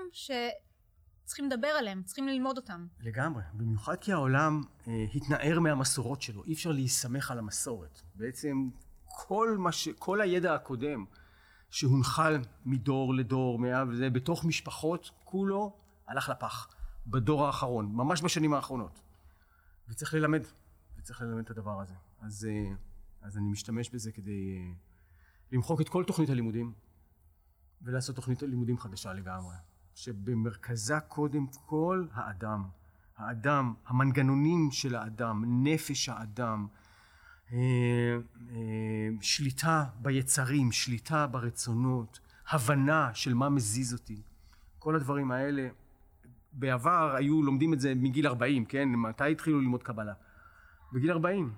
שצריכים 1.24 1.46
לדבר 1.46 1.68
עליהם, 1.68 2.04
צריכים 2.04 2.28
ללמוד 2.28 2.58
אותם. 2.58 2.88
לגמרי, 3.00 3.44
במיוחד 3.54 3.96
כי 4.02 4.14
העולם 4.14 4.62
אה, 4.88 5.06
התנער 5.16 5.60
מהמסורות 5.60 6.22
שלו, 6.22 6.44
אי 6.44 6.54
אפשר 6.54 6.72
להסתמך 6.72 7.32
על 7.32 7.40
המסורת. 7.40 8.02
בעצם 8.16 8.70
כל, 9.06 9.58
ש... 9.72 9.90
כל 9.90 10.22
הידע 10.22 10.56
הקודם 10.56 11.06
שהונחל 11.70 12.42
מדור 12.66 13.14
לדור, 13.14 13.60
מאב 13.60 13.88
וזה, 13.92 14.10
בתוך 14.10 14.46
משפחות, 14.46 15.12
כולו 15.24 15.78
הלך 16.08 16.30
לפח. 16.30 16.68
בדור 17.08 17.46
האחרון, 17.46 17.86
ממש 17.86 18.22
בשנים 18.22 18.54
האחרונות. 18.54 19.02
וצריך 19.90 20.14
ללמד, 20.14 20.42
וצריך 20.98 21.22
ללמד 21.22 21.44
את 21.44 21.50
הדבר 21.50 21.82
הזה. 21.82 21.94
אז, 22.22 22.48
אה, 22.50 22.76
אז 23.22 23.38
אני 23.38 23.50
משתמש 23.50 23.90
בזה 23.90 24.12
כדי 24.12 24.58
אה, 24.58 24.74
למחוק 25.52 25.82
את 25.82 25.90
כל 25.90 26.04
תוכנית 26.04 26.30
הלימודים 26.30 26.74
ולעשות 27.82 28.16
תוכנית 28.16 28.42
לימודים 28.42 28.78
חדשה 28.78 29.14
לגמרי. 29.14 29.56
שבמרכזה 29.96 31.00
קודם 31.00 31.46
כל 31.66 32.06
האדם. 32.14 32.64
האדם, 33.18 33.74
המנגנונים 33.88 34.72
של 34.72 34.96
האדם, 34.96 35.64
נפש 35.64 36.10
האדם, 36.10 36.68
אה, 37.54 37.58
שליטה 39.22 39.86
ביצרים, 40.02 40.72
שליטה 40.72 41.28
ברצונות, 41.28 42.20
הבנה 42.50 43.10
של 43.14 43.34
מה 43.34 43.50
מזיז 43.50 43.94
אותי. 43.94 44.22
כל 44.80 44.96
הדברים 44.96 45.32
האלה, 45.32 45.68
בעבר 46.54 47.16
היו 47.16 47.44
לומדים 47.44 47.74
את 47.74 47.80
זה 47.80 47.96
מגיל 47.96 48.28
40, 48.28 48.66
כן? 48.66 48.90
מתי 48.90 49.32
התחילו 49.32 49.60
ללמוד 49.60 49.84
קבלה? 49.84 50.14
בגיל 50.94 51.12
40. 51.12 51.54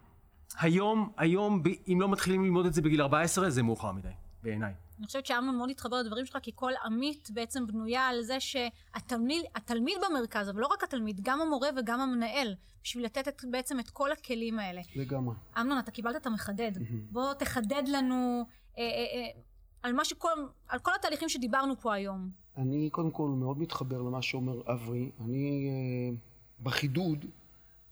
היום, 0.59 1.11
היום, 1.17 1.63
אם 1.87 1.97
לא 2.01 2.09
מתחילים 2.09 2.43
ללמוד 2.43 2.65
את 2.65 2.73
זה 2.73 2.81
בגיל 2.81 3.01
14, 3.01 3.49
זה 3.49 3.63
מאוחר 3.63 3.91
מדי, 3.91 4.09
בעיניי. 4.43 4.73
אני 4.99 5.05
חושבת 5.07 5.25
שאמנון 5.25 5.57
מאוד 5.57 5.69
התחבר 5.69 5.97
לדברים 5.97 6.25
שלך, 6.25 6.37
כי 6.41 6.51
כל 6.55 6.71
עמית 6.85 7.29
בעצם 7.33 7.67
בנויה 7.67 8.07
על 8.07 8.21
זה 8.21 8.39
שהתלמיד 8.39 9.97
במרכז, 10.09 10.49
אבל 10.49 10.59
לא 10.59 10.67
רק 10.67 10.83
התלמיד, 10.83 11.21
גם 11.23 11.41
המורה 11.41 11.69
וגם 11.77 12.01
המנהל, 12.01 12.55
בשביל 12.83 13.05
לתת 13.05 13.27
את, 13.27 13.41
בעצם 13.51 13.79
את 13.79 13.89
כל 13.89 14.11
הכלים 14.11 14.59
האלה. 14.59 14.81
לגמרי. 14.95 15.35
אמנון, 15.59 15.79
אתה 15.79 15.91
קיבלת 15.91 16.15
את 16.15 16.25
המחדד. 16.25 16.71
בוא 17.11 17.33
תחדד 17.33 17.83
לנו 17.87 18.45
אה, 18.77 18.83
אה, 18.83 18.87
אה, 18.87 19.41
על, 19.83 19.93
מה 19.93 20.05
שכל, 20.05 20.29
על 20.67 20.79
כל 20.79 20.91
התהליכים 20.99 21.29
שדיברנו 21.29 21.79
פה 21.79 21.93
היום. 21.93 22.29
אני 22.57 22.89
קודם 22.89 23.11
כל 23.11 23.29
מאוד 23.29 23.59
מתחבר 23.59 24.01
למה 24.01 24.21
שאומר 24.21 24.61
אברי. 24.73 25.11
אני, 25.19 25.69
אה, 25.69 26.17
בחידוד, 26.63 27.25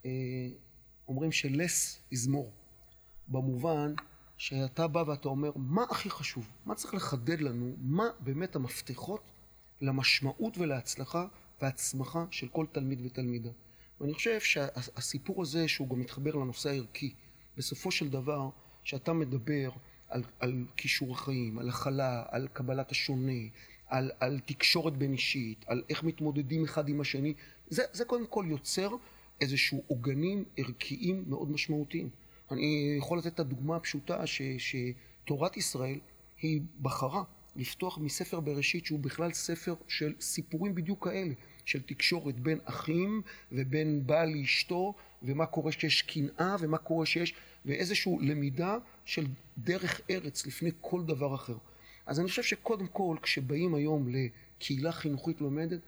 אה, 0.06 0.10
אומרים 1.08 1.32
ש-less 1.32 2.14
is 2.14 2.30
more. 2.30 2.64
במובן 3.28 3.94
שאתה 4.44 4.88
בא 4.88 5.04
ואתה 5.08 5.28
אומר, 5.28 5.52
מה 5.56 5.84
הכי 5.90 6.10
חשוב? 6.10 6.50
מה 6.66 6.76
צריך 6.76 6.94
לחדד 6.94 7.42
לנו? 7.42 7.76
מה 7.82 8.04
באמת 8.20 8.56
המפתחות 8.56 9.22
למשמעות 9.82 10.58
ולהצלחה 10.58 11.28
והצמחה 11.62 12.26
של 12.32 12.48
כל 12.48 12.66
תלמיד 12.72 13.06
ותלמידה? 13.06 13.50
ואני 14.02 14.14
חושב 14.14 14.40
שהסיפור 14.40 15.42
הזה, 15.42 15.68
שהוא 15.68 15.90
גם 15.90 16.00
מתחבר 16.00 16.36
לנושא 16.36 16.70
הערכי, 16.70 17.14
בסופו 17.58 17.92
של 17.92 18.10
דבר, 18.10 18.50
שאתה 18.84 19.14
מדבר 19.14 19.70
על, 20.10 20.24
על 20.40 20.66
כישור 20.78 21.12
החיים, 21.14 21.60
על 21.60 21.70
הכלה, 21.70 22.24
על 22.28 22.48
קבלת 22.54 22.92
השונה, 22.92 23.42
על, 23.88 24.12
על 24.20 24.40
תקשורת 24.46 24.98
בין 24.98 25.12
אישית, 25.12 25.66
על 25.68 25.84
איך 25.90 26.04
מתמודדים 26.04 26.64
אחד 26.64 26.90
עם 26.90 27.02
השני, 27.02 27.34
זה, 27.68 27.84
זה 27.94 28.06
קודם 28.06 28.28
כל 28.28 28.46
יוצר 28.48 28.90
איזשהו 29.42 29.84
עוגנים 29.88 30.44
ערכיים 30.58 31.24
מאוד 31.28 31.52
משמעותיים. 31.52 32.10
אני 32.52 32.96
יכול 32.98 33.18
לתת 33.18 33.28
את 33.28 33.40
הדוגמה 33.40 33.76
הפשוטה 33.76 34.28
ש, 34.28 34.42
שתורת 34.58 35.58
ישראל 35.58 36.00
היא 36.42 36.62
בחרה 36.82 37.24
לפתוח 37.56 37.98
מספר 37.98 38.40
בראשית 38.40 38.86
שהוא 38.86 39.00
בכלל 39.00 39.34
ספר 39.34 39.76
של 39.88 40.14
סיפורים 40.20 40.76
בדיוק 40.76 41.04
כאלה, 41.04 41.34
של 41.66 41.82
תקשורת 41.82 42.40
בין 42.40 42.60
אחים 42.66 43.22
ובין 43.52 44.08
בעל 44.08 44.30
לאשתו 44.30 44.94
ומה 45.24 45.46
קורה 45.46 45.72
כשיש 45.72 46.02
קנאה 46.02 46.56
ומה 46.60 46.78
קורה 46.78 47.06
שיש 47.06 47.34
ואיזושהי 47.66 48.18
למידה 48.22 48.78
של 49.06 49.26
דרך 49.58 50.02
ארץ 50.10 50.46
לפני 50.46 50.70
כל 50.82 51.04
דבר 51.04 51.36
אחר. 51.36 51.58
אז 52.06 52.20
אני 52.20 52.28
חושב 52.28 52.44
שקודם 52.44 52.88
כל 52.88 53.18
כשבאים 53.22 53.76
היום 53.76 54.08
לקהילה 54.10 54.92
חינוכית 54.92 55.42
לומדת, 55.42 55.80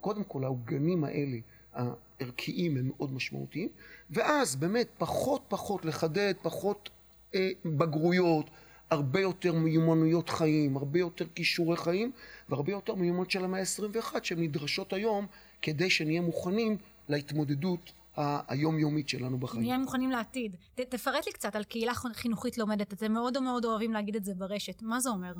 קודם 0.00 0.24
כל 0.24 0.44
העוגנים 0.44 1.04
האלה 1.04 1.36
הערכיים 1.74 2.76
הם 2.76 2.90
מאוד 2.96 3.12
משמעותיים, 3.12 3.68
ואז 4.10 4.56
באמת 4.56 4.88
פחות 4.98 5.42
פחות 5.48 5.84
לחדד, 5.84 6.34
פחות 6.42 6.90
אה, 7.34 7.50
בגרויות, 7.64 8.50
הרבה 8.90 9.20
יותר 9.20 9.52
מיומנויות 9.52 10.28
חיים, 10.28 10.76
הרבה 10.76 10.98
יותר 10.98 11.24
כישורי 11.34 11.76
חיים, 11.76 12.12
והרבה 12.48 12.72
יותר 12.72 12.94
מיומנויות 12.94 13.30
של 13.30 13.44
המאה 13.44 13.60
ה-21 13.60 14.14
שהן 14.22 14.42
נדרשות 14.42 14.92
היום 14.92 15.26
כדי 15.62 15.90
שנהיה 15.90 16.20
מוכנים 16.20 16.76
להתמודדות 17.08 17.92
היומיומית 18.16 19.08
שלנו 19.08 19.38
בחיים. 19.38 19.62
נהיה 19.62 19.78
מוכנים 19.78 20.10
לעתיד. 20.10 20.56
ת, 20.74 20.80
תפרט 20.80 21.26
לי 21.26 21.32
קצת 21.32 21.56
על 21.56 21.64
קהילה 21.64 21.92
חינוכית 21.94 22.58
לומדת. 22.58 22.92
אתם 22.92 23.12
מאוד 23.12 23.42
מאוד 23.42 23.64
אוהבים 23.64 23.92
להגיד 23.92 24.16
את 24.16 24.24
זה 24.24 24.34
ברשת. 24.34 24.82
מה 24.82 25.00
זה 25.00 25.10
אומר? 25.10 25.34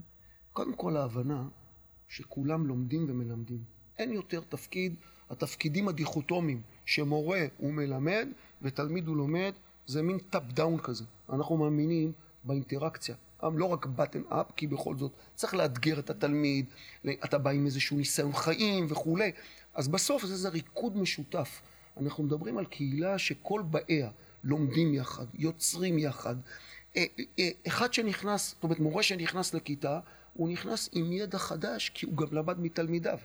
קודם 0.53 0.75
כל 0.75 0.97
ההבנה 0.97 1.49
שכולם 2.09 2.67
לומדים 2.67 3.07
ומלמדים. 3.09 3.59
אין 3.99 4.13
יותר 4.13 4.41
תפקיד 4.41 4.95
התפקידים 5.31 5.89
הדיכוטומיים 5.89 6.63
שמורה 6.85 7.47
הוא 7.59 7.73
מלמד 7.73 8.29
ותלמיד 8.63 9.07
הוא 9.07 9.17
לומד 9.17 9.53
זה 9.87 10.03
מין 10.03 10.19
top 10.19 10.43
down 10.53 10.79
כזה. 10.79 11.05
אנחנו 11.33 11.57
מאמינים 11.57 12.13
באינטראקציה. 12.45 13.15
לא 13.43 13.65
רק 13.65 13.87
bottom 13.87 14.23
up, 14.29 14.47
כי 14.57 14.67
בכל 14.67 14.97
זאת 14.97 15.13
צריך 15.35 15.55
לאתגר 15.55 15.99
את 15.99 16.11
התלמיד, 16.11 16.67
אתה 17.25 17.39
בא 17.39 17.51
עם 17.51 17.67
איזשהו 17.67 17.97
ניסיון 17.97 18.33
חיים 18.33 18.87
וכולי. 18.89 19.33
אז 19.75 19.89
בסוף 19.89 20.25
זה 20.25 20.33
איזה 20.33 20.49
ריקוד 20.49 20.97
משותף. 20.97 21.63
אנחנו 22.01 22.25
מדברים 22.25 22.59
על 22.59 22.65
קהילה 22.65 23.19
שכל 23.19 23.63
באיה 23.71 24.11
לומדים 24.45 24.95
יחד, 24.95 25.25
יוצרים 25.35 25.99
יחד. 25.99 26.37
אה, 26.97 27.05
אה, 27.39 27.49
אחד 27.67 27.95
שנכנס, 27.95 28.51
זאת 28.55 28.63
אומרת 28.63 28.79
מורה 28.79 29.03
שנכנס 29.03 29.55
לכיתה, 29.55 30.01
הוא 30.35 30.49
נכנס 30.49 30.89
עם 30.93 31.13
ידע 31.13 31.39
חדש 31.39 31.91
כי 31.95 32.07
הוא 32.07 32.17
גם 32.17 32.27
למד 32.33 32.61
מתלמידיו. 32.61 33.19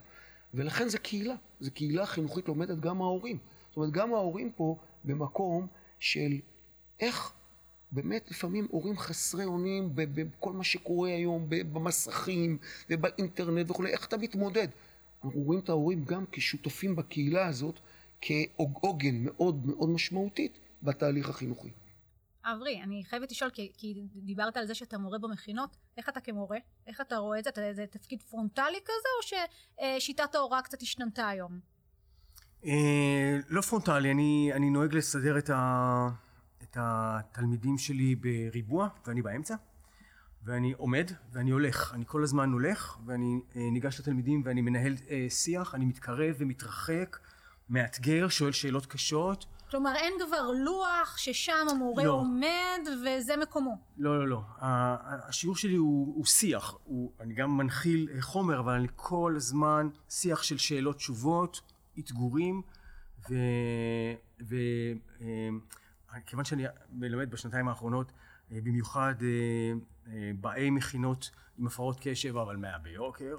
ולכן 0.54 0.90
זה 0.90 0.98
קהילה, 0.98 1.36
זה 1.60 1.72
קהילה 1.72 2.06
חינוכית 2.06 2.48
לומדת 2.48 2.80
גם 2.80 3.02
ההורים. 3.02 3.38
זאת 3.70 3.78
אומרת, 3.78 3.92
גם 3.92 4.14
ההורים 4.14 4.52
פה 4.56 4.78
במקום 5.04 5.68
של 6.00 6.40
איך 7.00 7.34
באמת 7.92 8.32
לפעמים 8.32 8.68
הורים 8.70 8.98
חסרי 8.98 9.46
אונים 9.46 9.90
בכל 9.94 10.54
מה 10.54 10.64
שקורה 10.64 11.10
היום, 11.10 11.46
במסכים 11.50 12.58
ובאינטרנט 12.90 13.72
וכולי, 13.72 13.92
איך 13.92 14.08
אתה 14.08 14.18
מתמודד? 14.18 14.68
אנחנו 15.24 15.42
רואים 15.42 15.60
את 15.60 15.70
ההורים 15.70 16.06
גם 16.06 16.26
כשותפים 16.32 16.96
בקהילה 16.96 17.48
הזאת, 17.48 17.80
כעוגן 18.22 19.24
מאוד 19.24 19.66
מאוד 19.66 19.90
משמעותית 19.90 20.60
בתהליך 20.84 21.30
החינוכי. 21.30 21.70
אברי, 22.46 22.82
אני 22.84 23.04
חייבת 23.06 23.32
לשאול, 23.32 23.50
כי, 23.50 23.72
כי 23.78 24.08
דיברת 24.16 24.58
על 24.58 24.66
זה 24.66 24.76
שאתה 24.76 24.98
מורה 24.98 25.20
במכינות, 25.20 25.78
איך 25.98 26.10
אתה 26.10 26.20
כמורה? 26.20 26.58
איך 26.88 27.02
אתה 27.02 27.18
רואה 27.18 27.40
את 27.40 27.44
זה? 27.44 27.50
אתה, 27.50 27.62
זה 27.74 27.86
תפקיד 27.88 28.22
פרונטלי 28.22 28.80
כזה, 28.86 29.10
או 29.18 29.42
ששיטת 30.00 30.36
ההוראה 30.36 30.62
קצת 30.62 30.82
השתנתה 30.82 31.28
היום? 31.28 31.60
אה, 32.66 33.38
לא 33.50 33.62
פרונטלי, 33.62 34.12
אני, 34.12 34.52
אני 34.54 34.70
נוהג 34.70 34.96
לסדר 34.96 35.38
את, 35.38 35.50
ה, 35.50 36.10
את 36.64 36.78
התלמידים 36.80 37.78
שלי 37.78 38.16
בריבוע, 38.16 38.88
ואני 39.08 39.22
באמצע, 39.22 39.56
ואני 40.44 40.74
עומד, 40.78 41.12
ואני 41.32 41.52
הולך. 41.52 41.94
אני 41.94 42.04
כל 42.08 42.24
הזמן 42.24 42.52
הולך, 42.52 42.98
ואני 43.06 43.40
אה, 43.56 43.62
ניגש 43.72 44.00
לתלמידים, 44.00 44.42
ואני 44.46 44.62
מנהל 44.62 44.96
אה, 45.10 45.26
שיח, 45.30 45.76
אני 45.76 45.86
מתקרב 45.86 46.36
ומתרחק, 46.38 47.18
מאתגר, 47.70 48.30
שואל 48.30 48.52
שאלות 48.52 48.86
קשות. 48.86 49.46
כלומר, 49.70 49.96
אין 49.96 50.14
כבר 50.28 50.52
לוח 50.52 51.18
ששם 51.18 51.68
המורה 51.72 52.04
לא. 52.04 52.12
עומד 52.12 52.80
וזה 53.04 53.38
מקומו. 53.38 53.78
לא, 53.98 54.20
לא, 54.20 54.28
לא. 54.28 54.42
השיעור 54.60 55.56
שלי 55.56 55.76
הוא, 55.76 56.16
הוא 56.16 56.26
שיח. 56.26 56.78
הוא, 56.84 57.12
אני 57.20 57.34
גם 57.34 57.58
מנחיל 57.58 58.10
חומר, 58.20 58.60
אבל 58.60 58.74
אני 58.74 58.88
כל 58.96 59.34
הזמן 59.36 59.90
שיח 60.10 60.44
של 60.44 60.58
שאלות 60.58 60.96
תשובות, 60.96 61.62
אתגורים, 62.00 62.62
ו... 63.30 63.36
ו 64.42 64.56
אה, 65.22 66.20
כיוון 66.26 66.46
שאני 66.46 66.64
מלמד 66.92 67.32
בשנתיים 67.32 67.68
האחרונות, 67.68 68.12
אה, 68.52 68.58
במיוחד 68.64 69.14
אה, 69.22 70.32
באי 70.40 70.70
מכינות 70.70 71.32
עם 71.58 71.68
הפרעות 71.68 71.98
קשב, 72.02 72.38
אבל 72.38 72.56
מאה 72.56 72.78
ביוקר, 72.78 73.38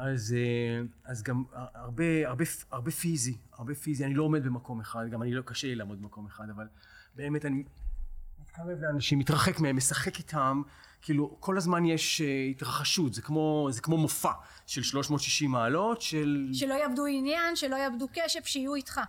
אז, 0.00 0.34
אה, 0.38 0.82
אז 1.04 1.22
גם 1.22 1.44
הרבה, 1.52 2.28
הרבה, 2.28 2.44
הרבה 2.70 2.90
פיזי, 2.90 3.36
הרבה 3.52 3.74
פיזי, 3.74 4.04
אני 4.04 4.14
לא 4.14 4.22
עומד 4.22 4.44
במקום 4.44 4.80
אחד, 4.80 5.06
גם 5.10 5.22
אני 5.22 5.34
לא 5.34 5.42
קשה 5.42 5.66
לי 5.66 5.74
לעמוד 5.74 6.02
במקום 6.02 6.26
אחד, 6.26 6.50
אבל 6.50 6.66
באמת 7.14 7.44
אני 7.44 7.64
מתקרב 8.40 8.80
לאנשים, 8.80 9.18
מתרחק 9.18 9.60
מהם, 9.60 9.76
משחק 9.76 10.18
איתם, 10.18 10.62
כאילו 11.02 11.36
כל 11.40 11.56
הזמן 11.56 11.84
יש 11.86 12.20
uh, 12.20 12.50
התרחשות, 12.50 13.14
זה 13.14 13.22
כמו, 13.22 13.68
זה 13.70 13.80
כמו 13.80 13.96
מופע 13.96 14.32
של 14.66 14.82
360 14.82 15.50
מעלות, 15.50 16.02
של... 16.02 16.48
שלא 16.52 16.74
יאבדו 16.74 17.06
עניין, 17.06 17.56
שלא 17.56 17.76
יאבדו 17.76 18.06
קשב, 18.12 18.40
שיהיו 18.44 18.74
איתך. 18.74 19.00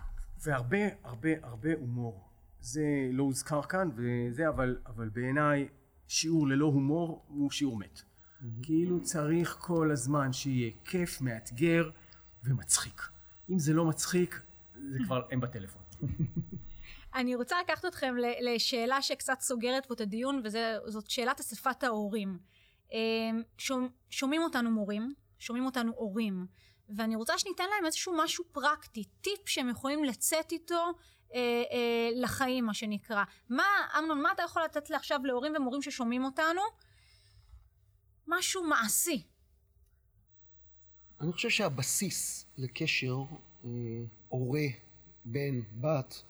והרבה, 0.42 0.78
הרבה, 1.04 1.30
הרבה 1.42 1.70
הומור. 1.80 2.28
זה 2.60 2.82
לא 3.12 3.22
הוזכר 3.22 3.62
כאן, 3.62 3.90
וזה, 3.96 4.48
אבל, 4.48 4.76
אבל 4.86 5.08
בעיניי 5.08 5.68
שיעור 6.08 6.48
ללא 6.48 6.66
הומור 6.66 7.24
הוא 7.28 7.50
שיעור 7.50 7.78
מת. 7.78 8.02
כאילו 8.62 9.00
צריך 9.02 9.56
כל 9.60 9.90
הזמן 9.90 10.32
שיהיה 10.32 10.70
כיף, 10.84 11.20
מאתגר 11.20 11.90
ומצחיק. 12.44 13.02
אם 13.50 13.58
זה 13.58 13.72
לא 13.72 13.84
מצחיק, 13.84 14.40
זה 14.74 14.98
כבר 15.04 15.22
הם 15.30 15.40
בטלפון. 15.40 15.82
אני 17.14 17.34
רוצה 17.34 17.56
לקחת 17.60 17.84
אתכם 17.84 18.14
לשאלה 18.40 19.02
שקצת 19.02 19.40
סוגרת 19.40 19.86
פה 19.86 19.94
את 19.94 20.00
הדיון, 20.00 20.42
וזאת 20.44 21.10
שאלת 21.10 21.40
אספת 21.40 21.82
ההורים. 21.82 22.38
אמ, 22.92 23.42
שומעים 24.10 24.42
אותנו 24.42 24.70
מורים, 24.70 25.14
שומעים 25.38 25.66
אותנו 25.66 25.92
הורים, 25.96 26.46
ואני 26.88 27.16
רוצה 27.16 27.38
שניתן 27.38 27.64
להם 27.74 27.86
איזשהו 27.86 28.14
משהו 28.16 28.44
פרקטי, 28.52 29.04
טיפ 29.04 29.48
שהם 29.48 29.68
יכולים 29.68 30.04
לצאת 30.04 30.52
איתו 30.52 30.92
אה, 31.34 31.38
אה, 31.72 32.10
לחיים, 32.14 32.64
מה 32.64 32.74
שנקרא. 32.74 33.24
מה, 33.48 33.64
אמנון, 33.98 34.22
מה 34.22 34.32
אתה 34.32 34.42
יכול 34.42 34.62
לתת 34.62 34.90
עכשיו 34.90 35.20
להורים 35.24 35.52
ומורים 35.56 35.82
ששומעים 35.82 36.24
אותנו? 36.24 36.60
משהו 38.26 38.64
מעשי. 38.64 39.22
אני 41.20 41.32
חושב 41.32 41.48
שהבסיס 41.50 42.46
לקשר 42.58 43.16
אה, 43.64 43.70
הורה, 44.28 44.66
בן, 45.24 45.60
בת, 45.80 46.22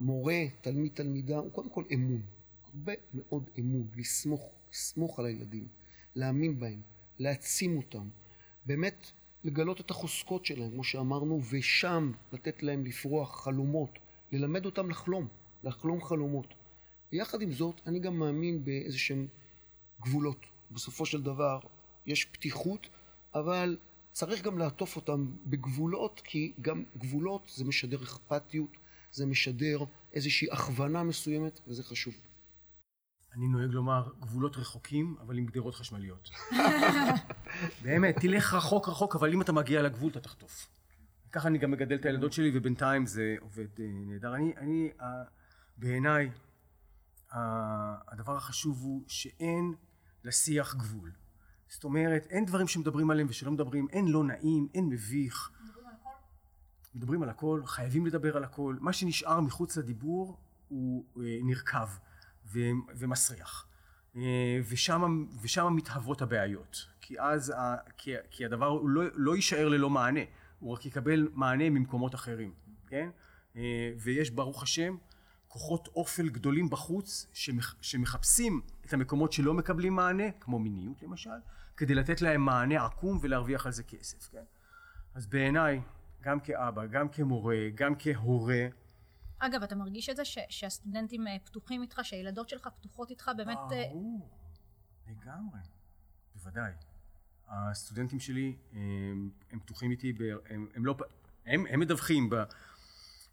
מורה, 0.00 0.40
תלמיד, 0.60 0.92
תלמידה, 0.94 1.36
הוא 1.36 1.52
קודם 1.52 1.70
כל 1.70 1.84
אמון. 1.94 2.22
הרבה 2.64 2.92
מאוד 3.14 3.50
אמון, 3.58 3.88
לסמוך, 3.96 4.50
לסמוך 4.72 5.18
על 5.18 5.26
הילדים, 5.26 5.68
להאמין 6.14 6.60
בהם, 6.60 6.80
להעצים 7.18 7.76
אותם, 7.76 8.08
באמת 8.66 9.10
לגלות 9.44 9.80
את 9.80 9.90
החוזקות 9.90 10.46
שלהם, 10.46 10.70
כמו 10.70 10.84
שאמרנו, 10.84 11.40
ושם 11.50 12.12
לתת 12.32 12.62
להם 12.62 12.84
לפרוח 12.84 13.44
חלומות, 13.44 13.98
ללמד 14.32 14.64
אותם 14.64 14.90
לחלום, 14.90 15.28
לחלום 15.64 16.02
חלומות. 16.02 16.46
ויחד 17.12 17.42
עם 17.42 17.52
זאת, 17.52 17.80
אני 17.86 17.98
גם 17.98 18.18
מאמין 18.18 18.64
באיזה 18.64 18.98
שהם 18.98 19.26
גבולות. 20.00 20.46
בסופו 20.72 21.06
של 21.06 21.22
דבר, 21.22 21.58
יש 22.06 22.24
פתיחות, 22.24 22.88
אבל 23.34 23.76
צריך 24.12 24.42
גם 24.42 24.58
לעטוף 24.58 24.96
אותם 24.96 25.26
בגבולות, 25.46 26.20
כי 26.24 26.52
גם 26.60 26.84
גבולות 26.96 27.52
זה 27.54 27.64
משדר 27.64 28.02
אכפתיות, 28.02 28.70
זה 29.12 29.26
משדר 29.26 29.84
איזושהי 30.12 30.48
הכוונה 30.52 31.02
מסוימת, 31.02 31.60
וזה 31.68 31.82
חשוב. 31.82 32.14
אני 33.34 33.48
נוהג 33.48 33.70
לומר 33.70 34.08
גבולות 34.20 34.56
רחוקים, 34.56 35.16
אבל 35.20 35.38
עם 35.38 35.46
גדרות 35.46 35.74
חשמליות. 35.74 36.30
באמת, 37.82 38.16
תלך 38.20 38.54
רחוק 38.54 38.88
רחוק, 38.88 39.16
אבל 39.16 39.32
אם 39.32 39.42
אתה 39.42 39.52
מגיע 39.52 39.82
לגבול 39.82 40.10
אתה 40.10 40.20
תחטוף. 40.20 40.68
ככה 41.32 41.48
אני 41.48 41.58
גם 41.58 41.70
מגדל 41.70 41.94
את 41.94 42.04
הילדות 42.04 42.32
שלי, 42.32 42.50
ובינתיים 42.54 43.06
זה 43.06 43.36
עובד 43.40 43.80
אה, 43.80 43.84
נהדר. 44.06 44.34
אני, 44.34 44.52
אני, 44.56 44.90
uh, 44.98 45.02
בעיניי, 45.76 46.30
הדבר 47.32 48.36
החשוב 48.36 48.82
הוא 48.82 49.04
שאין 49.08 49.74
לשיח 50.24 50.74
גבול. 50.74 51.12
זאת 51.68 51.84
אומרת, 51.84 52.26
אין 52.30 52.46
דברים 52.46 52.68
שמדברים 52.68 53.10
עליהם 53.10 53.26
ושלא 53.30 53.50
מדברים, 53.50 53.88
אין 53.92 54.08
לא 54.08 54.24
נעים, 54.24 54.68
אין 54.74 54.88
מביך. 54.88 55.50
מדברים 55.64 55.86
על 55.86 55.94
הכל? 56.00 56.10
מדברים 56.94 57.22
על 57.22 57.28
הכל, 57.28 57.62
חייבים 57.66 58.06
לדבר 58.06 58.36
על 58.36 58.44
הכל. 58.44 58.76
מה 58.80 58.92
שנשאר 58.92 59.40
מחוץ 59.40 59.76
לדיבור 59.76 60.38
הוא 60.68 61.04
אה, 61.16 61.38
נרקב 61.42 61.88
ומסריח. 62.94 63.66
אה, 64.16 64.60
ושם, 64.68 65.26
ושם 65.42 65.72
מתהוות 65.76 66.22
הבעיות. 66.22 66.86
כי 67.00 67.20
אז, 67.20 67.52
כי, 67.98 68.14
כי 68.30 68.44
הדבר 68.44 68.66
הוא 68.66 68.88
לא, 68.88 69.02
לא 69.14 69.36
יישאר 69.36 69.68
ללא 69.68 69.90
מענה, 69.90 70.20
הוא 70.58 70.72
רק 70.72 70.86
יקבל 70.86 71.28
מענה 71.32 71.70
ממקומות 71.70 72.14
אחרים, 72.14 72.54
כן? 72.86 73.10
אה, 73.56 73.92
ויש 73.98 74.30
ברוך 74.30 74.62
השם 74.62 74.96
כוחות 75.48 75.88
אופל 75.88 76.28
גדולים 76.28 76.70
בחוץ 76.70 77.26
שמח, 77.32 77.74
שמחפשים 77.80 78.60
את 78.92 78.94
המקומות 78.94 79.32
שלא 79.32 79.54
מקבלים 79.54 79.94
מענה, 79.94 80.30
כמו 80.40 80.58
מיניות 80.58 81.02
למשל, 81.02 81.30
כדי 81.76 81.94
לתת 81.94 82.22
להם 82.22 82.40
מענה 82.40 82.84
עקום 82.84 83.18
ולהרוויח 83.22 83.66
על 83.66 83.72
זה 83.72 83.82
כסף, 83.82 84.28
כן? 84.28 84.44
אז 85.14 85.26
בעיניי, 85.26 85.80
גם 86.22 86.40
כאבא, 86.40 86.86
גם 86.86 87.08
כמורה, 87.08 87.56
גם 87.74 87.94
כהורה, 87.98 88.66
אגב, 89.38 89.62
אתה 89.62 89.74
מרגיש 89.74 90.08
את 90.08 90.16
זה 90.16 90.24
ש, 90.24 90.38
שהסטודנטים 90.48 91.26
אה, 91.26 91.36
פתוחים 91.44 91.82
איתך, 91.82 92.00
שהילדות 92.02 92.48
שלך 92.48 92.68
פתוחות 92.80 93.10
איתך 93.10 93.30
באמת... 93.36 93.58
אה, 93.72 93.84
ברור, 93.90 94.30
לגמרי, 95.06 95.60
בוודאי. 96.34 96.72
הסטודנטים 97.48 98.20
שלי 98.20 98.56
הם, 98.72 99.30
הם 99.50 99.60
פתוחים 99.60 99.90
איתי, 99.90 100.12
הם, 100.50 100.66
הם 100.74 100.86
לא... 100.86 100.96
הם, 101.46 101.64
הם 101.70 101.80
מדווחים 101.80 102.30
ב, 102.30 102.34
ב, 102.34 102.42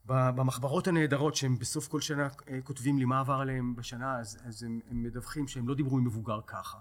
במחברות 0.10 0.88
הנהדרות 0.88 1.36
שהם 1.36 1.56
בסוף 1.56 1.88
כל 1.88 2.02
שנה 2.02 2.28
אה, 2.50 2.62
כותבים 2.64 2.98
לי 2.98 3.06
מה 3.06 3.20
עבר 3.20 3.34
עליהם 3.34 3.76
בשנה, 3.76 4.20
אז, 4.20 4.38
אז 4.46 4.64
הם, 4.64 4.80
הם 4.90 5.04
מדווחים 5.04 5.48
שהם 5.48 5.68
לא 5.68 5.76
דיברו 5.76 5.98
עם 5.98 6.06
מבוגר 6.06 6.40
ככה. 6.48 6.78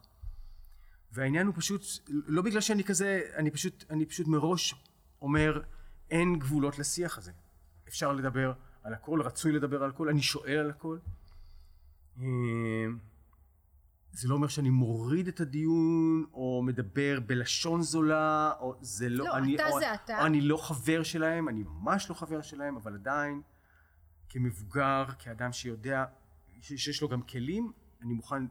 והעניין 1.12 1.47
הוא 1.47 1.55
פשוט, 1.57 1.83
לא 2.09 2.43
בגלל 2.43 2.61
שאני 2.61 2.85
כזה, 2.85 3.23
אני 3.37 3.51
פשוט, 3.51 3.85
אני 3.91 4.07
פשוט 4.07 4.27
מראש 4.27 4.75
אומר, 5.23 5.62
אין 6.11 6.38
גבולות 6.38 6.79
לשיח 6.79 7.19
הזה. 7.19 7.33
אפשר 7.88 8.12
לדבר 8.12 8.53
על 8.83 8.95
הכל, 8.95 9.23
רצוי 9.23 9.53
לדבר 9.53 9.83
על 9.83 9.91
הכל, 9.91 10.09
אני 10.09 10.23
שואל 10.23 10.59
על 10.59 10.71
הכל. 10.71 10.99
זה 14.18 14.28
לא 14.28 14.35
אומר 14.35 14.48
שאני 14.48 14.70
מוריד 14.70 15.28
את 15.28 15.40
הדיון, 15.40 16.24
או 16.33 16.62
מדבר 16.66 17.20
בלשון 17.26 17.83
זולה, 17.83 18.52
או 18.61 18.74
זה 18.81 19.09
לא... 19.09 19.24
לא, 19.24 19.37
אני, 19.37 19.54
אתה 19.54 19.68
או, 19.68 19.81
זה 19.81 19.94
אתה. 19.94 20.26
אני 20.26 20.40
לא 20.40 20.57
חבר 20.57 21.02
שלהם, 21.02 21.48
אני 21.48 21.62
ממש 21.62 22.11
לא 22.11 22.14
חבר 22.14 22.42
שלהם, 22.42 22.76
אבל 22.76 22.94
עדיין, 22.94 23.42
כמבוגר, 24.28 25.04
כאדם 25.18 25.52
שיודע, 25.52 26.04
שיש 26.61 27.02
לו 27.02 27.09
גם 27.09 27.22
כלים, 27.22 27.72
אני 28.02 28.14
מוכן 28.14 28.42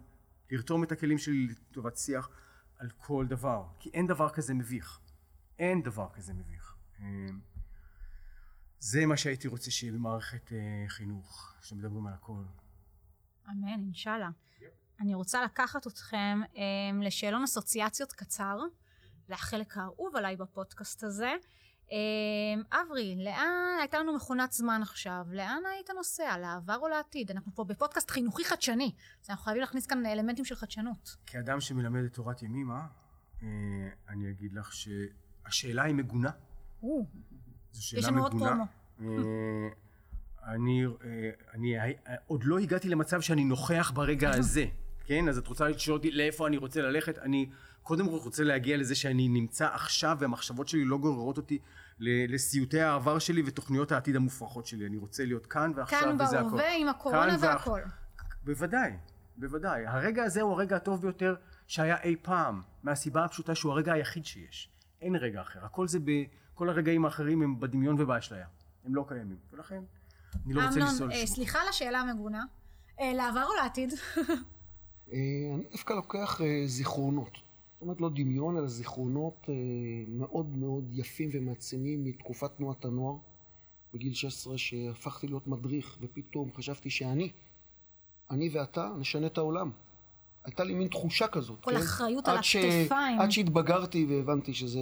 לרתום 0.52 0.84
את 0.84 0.92
הכלים 0.92 1.18
שלי 1.18 1.48
לטובת 1.48 1.98
שיח 1.98 2.30
על 2.78 2.90
כל 2.98 3.26
דבר. 3.30 3.66
כי 3.80 3.90
אין 3.94 4.08
דבר 4.08 4.30
כזה 4.30 4.54
מביך. 4.54 5.00
אין 5.60 5.84
דבר 5.84 6.10
כזה 6.14 6.34
מביך. 6.34 6.76
אה, 7.00 7.06
זה 8.80 9.06
מה 9.06 9.18
שהייתי 9.18 9.48
רוצה 9.48 9.72
שיהיה 9.72 9.94
במערכת 9.94 10.54
אה, 10.54 10.86
חינוך, 10.88 11.54
שמדברים 11.62 12.08
על 12.08 12.14
הכל. 12.14 12.44
אמן, 13.50 13.68
אינשאללה. 13.68 14.30
אני 15.00 15.14
רוצה 15.14 15.44
לקחת 15.44 15.88
אתכם 15.88 16.40
אה, 16.58 16.62
לשאלון 17.02 17.44
אסוציאציות 17.44 18.12
קצר, 18.12 18.60
לחלק 19.30 19.78
האהוב 19.78 20.16
עליי 20.16 20.36
בפודקאסט 20.36 21.04
הזה. 21.04 21.34
אה, 21.92 22.82
אברי, 22.82 23.16
לאן, 23.24 23.78
הייתה 23.80 24.00
לנו 24.00 24.16
מכונת 24.16 24.52
זמן 24.52 24.82
עכשיו, 24.82 25.26
לאן 25.32 25.62
היית 25.74 25.90
נוסע, 25.90 26.38
לעבר 26.38 26.78
או 26.82 26.88
לעתיד? 26.88 27.32
אנחנו 27.32 27.52
פה 27.56 27.64
בפודקאסט 27.64 28.12
חינוכי 28.12 28.46
חדשני, 28.46 28.92
אז 29.24 29.30
אנחנו 29.30 29.44
חייבים 29.44 29.62
להכניס 29.62 29.86
כאן 29.86 30.06
אלמנטים 30.06 30.46
של 30.46 30.56
חדשנות. 30.56 31.18
כאדם 31.26 31.62
שמלמד 31.62 32.04
את 32.04 32.14
תורת 32.14 32.42
ימימה, 32.42 32.88
אה, 33.44 33.48
אני 34.10 34.30
אגיד 34.32 34.54
לך 34.54 34.74
שהשאלה 34.74 35.84
היא 35.84 35.96
מגונה. 35.96 36.30
או. 36.84 37.06
זו 37.72 37.86
שאלה 37.86 38.12
מגונה. 38.12 38.64
אה, 39.02 39.06
אני, 40.48 40.86
אה, 40.86 41.30
אני 41.54 41.80
אה, 41.80 41.92
עוד 42.28 42.44
לא 42.44 42.60
הגעתי 42.60 42.90
למצב 42.90 43.22
שאני 43.22 43.44
נוכח 43.44 43.92
ברגע 43.96 44.30
הזה, 44.40 44.66
כן? 45.08 45.30
אז 45.30 45.38
את 45.38 45.48
רוצה 45.48 45.68
לשאול 45.68 45.98
אותי 45.98 46.12
לאיפה 46.12 46.48
אני 46.48 46.58
רוצה 46.58 46.82
ללכת? 46.82 47.18
אני 47.18 47.50
קודם 47.84 48.06
כל 48.10 48.16
רוצה 48.16 48.44
להגיע 48.44 48.78
לזה 48.78 48.96
שאני 48.96 49.28
נמצא 49.28 49.68
עכשיו 49.74 50.18
והמחשבות 50.20 50.68
שלי 50.68 50.86
לא 50.86 50.98
גוררות 50.98 51.38
אותי 51.38 51.60
לסיוטי 52.00 52.82
העבר 52.82 53.20
שלי 53.20 53.44
ותוכניות 53.46 53.92
העתיד 53.92 54.16
המופרכות 54.16 54.66
שלי. 54.66 54.88
אני 54.88 54.98
רוצה 54.98 55.26
להיות 55.26 55.46
כאן 55.46 55.72
ועכשיו 55.76 56.00
כאן 56.02 56.22
וזה 56.22 56.40
הכל. 56.40 56.50
כאן 56.50 56.58
בהווה 56.58 56.76
עם 56.76 56.88
הקורונה 56.88 57.36
והכל. 57.40 57.82
בוודאי, 58.44 58.92
בוודאי. 59.38 59.88
הרגע 59.88 60.24
הזה 60.24 60.42
הוא 60.42 60.52
הרגע 60.52 60.76
הטוב 60.76 61.02
ביותר 61.02 61.36
שהיה 61.68 62.02
אי 62.04 62.16
פעם, 62.22 62.62
מהסיבה 62.84 63.26
הפשוטה 63.26 63.56
שהוא 63.56 63.72
הרגע 63.72 63.94
היחיד 63.94 64.26
שיש. 64.26 64.70
אין 65.02 65.16
רגע 65.16 65.42
אחר. 65.42 65.66
הכל 65.66 65.88
זה 65.88 66.00
ב... 66.00 66.12
כל 66.54 66.70
הרגעים 66.70 67.06
האחרים 67.06 67.42
הם 67.42 67.60
בדמיון 67.60 68.02
ובאשליה. 68.02 68.48
הם 68.86 68.96
לא 68.96 69.06
קיימים. 69.08 69.38
ולכן, 69.54 69.84
אני 70.46 70.54
לא 70.54 70.62
רוצה 70.62 70.80
לנסוע 70.80 71.08
לשום. 71.08 71.12
אמנון, 71.12 71.26
סליחה 71.26 71.62
על 71.62 71.68
השאלה 71.68 72.00
המגונה. 72.00 72.44
אה, 73.00 73.14
לעבר 73.14 73.46
או 73.46 73.56
לעתיד? 73.64 73.94
אה, 75.14 75.18
אני 75.56 75.64
דווקא 75.72 75.94
לוקח 75.94 76.42
אה, 76.42 76.64
זיכרונות. 76.66 77.32
זאת 77.34 77.82
אומרת, 77.82 78.02
לא 78.02 78.10
דמיון, 78.10 78.58
אלא 78.58 78.68
זיכרונות 78.68 79.50
מאוד 80.08 80.58
מאוד 80.58 80.84
יפים 80.94 81.30
ומעצימים 81.34 82.04
מתקופת 82.04 82.52
תנועת 82.58 82.86
הנוער. 82.86 83.16
בגיל 83.94 84.14
16 84.14 84.58
שהפכתי 84.58 85.28
להיות 85.28 85.48
מדריך, 85.48 85.98
ופתאום 86.02 86.50
חשבתי 86.54 86.90
שאני, 86.90 87.30
אני 88.32 88.50
ואתה, 88.50 88.92
נשנה 89.00 89.28
את 89.28 89.38
העולם. 89.38 89.72
הייתה 90.46 90.64
לי 90.64 90.74
מין 90.74 90.88
תחושה 90.88 91.28
כזאת. 91.28 91.64
כל 91.64 91.72
כן? 91.72 91.78
אחריות 91.78 92.28
על 92.28 92.38
הכתפיים. 92.38 93.20
עד 93.20 93.32
שהתבגרתי 93.32 94.06
והבנתי 94.10 94.54
שזה 94.54 94.80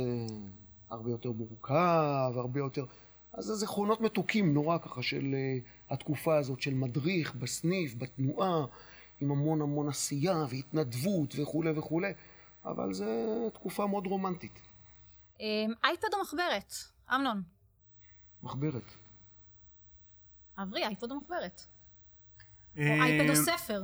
הרבה 0.89 1.11
יותר 1.11 1.31
מורכב, 1.31 2.33
הרבה 2.35 2.59
יותר... 2.59 2.85
אז 3.33 3.45
זה 3.45 3.55
זיכרונות 3.55 4.01
מתוקים 4.01 4.53
נורא 4.53 4.77
ככה 4.77 5.01
של 5.01 5.35
uh, 5.35 5.93
התקופה 5.93 6.38
הזאת 6.38 6.61
של 6.61 6.73
מדריך 6.73 7.35
בסניף, 7.35 7.95
בתנועה, 7.95 8.65
עם 9.21 9.32
המון 9.32 9.62
המון 9.62 9.89
עשייה 9.89 10.45
והתנדבות 10.49 11.36
וכולי 11.39 11.71
וכולי, 11.80 12.13
אבל 12.65 12.93
זו 12.93 13.06
תקופה 13.54 13.88
מאוד 13.88 14.08
רומנטית. 14.08 14.60
אמ, 15.39 15.73
אייפד 15.84 16.13
או 16.13 16.21
מחברת? 16.21 16.73
אמנון. 17.15 17.43
מחברת. 18.43 18.84
אברי, 20.58 20.86
אייפד 20.86 21.12
או 21.12 21.17
מחברת? 21.17 21.62
או 22.78 22.82
אה, 22.82 23.04
אייפד 23.04 23.30
או 23.30 23.36
ספר? 23.36 23.84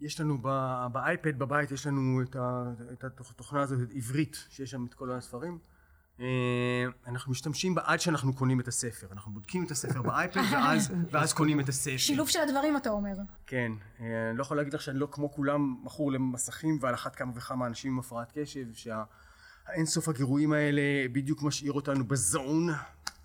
יש 0.00 0.20
לנו 0.20 0.38
באייפד 0.92 1.38
בבית, 1.38 1.70
יש 1.70 1.86
לנו 1.86 2.22
את, 2.92 3.20
התוכנה 3.20 3.62
הזאת, 3.62 3.78
את 3.82 3.94
עברית, 3.94 4.36
שיש 4.50 4.70
שם 4.70 4.86
את 4.86 4.94
כל 4.94 5.12
הספרים. 5.12 5.58
אה, 6.20 6.84
אנחנו 7.06 7.32
משתמשים 7.32 7.74
בה 7.74 7.82
עד 7.84 8.00
שאנחנו 8.00 8.32
קונים 8.34 8.60
את 8.60 8.68
הספר. 8.68 9.06
אנחנו 9.12 9.32
בודקים 9.32 9.64
את 9.64 9.70
הספר 9.70 10.02
באייפד 10.02 10.40
ואז, 10.52 10.92
ואז 11.10 11.32
קונים 11.32 11.60
את 11.60 11.68
הספר. 11.68 11.96
שילוב 11.96 12.28
של 12.28 12.40
הדברים 12.40 12.76
אתה 12.76 12.90
אומר. 12.90 13.14
כן. 13.46 13.72
אה, 14.00 14.30
אני 14.30 14.38
לא 14.38 14.42
יכול 14.42 14.56
להגיד 14.56 14.74
לך 14.74 14.82
שאני 14.82 14.98
לא 14.98 15.08
כמו 15.10 15.32
כולם 15.32 15.76
מכור 15.82 16.12
למסכים 16.12 16.78
ועל 16.80 16.94
אחת 16.94 17.16
כמה 17.16 17.32
וכמה 17.34 17.66
אנשים 17.66 17.92
עם 17.92 17.98
הפרעת 17.98 18.32
קשב, 18.38 18.66
שהאינסוף 18.74 20.08
הגירויים 20.08 20.52
האלה 20.52 20.82
בדיוק 21.12 21.42
משאיר 21.42 21.72
אותנו 21.72 22.04
בזון, 22.04 22.68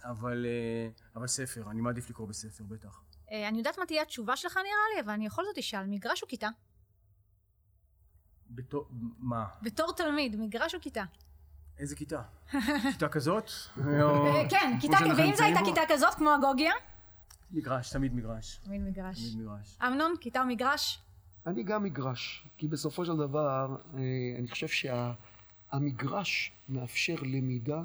אבל, 0.04 0.45
אה, 0.45 0.89
אבל 1.15 1.28
ספר, 1.28 1.71
אני 1.71 1.82
מעדיף 1.82 2.10
לקרוא 2.10 2.28
בספר 2.28 2.63
בטח. 2.63 3.02
אני 3.47 3.58
יודעת 3.58 3.80
מה 3.80 3.86
תהיה 3.86 4.02
התשובה 4.02 4.36
שלך 4.36 4.58
נראה 4.58 4.95
לי, 4.95 5.02
אבל 5.02 5.13
אני 5.13 5.28
בכל 5.28 5.43
זאת 5.45 5.58
אשאל, 5.58 5.86
מגרש 5.88 6.23
או 6.23 6.28
כיתה? 6.28 6.50
בתור, 8.50 8.89
מה? 9.19 9.45
בתור 9.62 9.93
תלמיד, 9.93 10.36
מגרש 10.36 10.76
או 10.76 10.82
כיתה? 10.82 11.04
איזה 11.80 11.96
כיתה? 11.96 12.22
כיתה 12.94 13.10
כזאת? 13.10 13.52
אה, 13.78 14.50
כן, 14.50 14.78
כיתה, 14.82 14.98
ואם 15.18 15.36
זו 15.36 15.44
הייתה? 15.44 15.60
כיתה 15.66 15.82
כזאת, 15.88 16.13
כמו 16.13 16.30
הגוגיה? 16.34 16.72
מגרש, 17.52 17.90
תמיד 17.90 18.16
מגרש. 18.16 18.60
תמיד 18.63 18.82
מגרש. 18.82 19.20
תמיד 19.20 19.46
מגרש. 19.46 19.78
אמנון, 19.88 20.13
כיתה 20.22 20.42
או 20.42 20.48
מגרש? 20.48 21.00
אני 21.46 21.63
גם 21.63 21.84
מגרש, 21.84 22.48
כי 22.58 22.68
בסופו 22.68 23.06
של 23.06 23.18
דבר, 23.18 23.76
אה, 23.94 24.00
אני 24.40 24.48
חושב 24.48 24.68
שהמגרש 24.68 26.52
מאפשר 26.70 27.16
למידה 27.22 27.82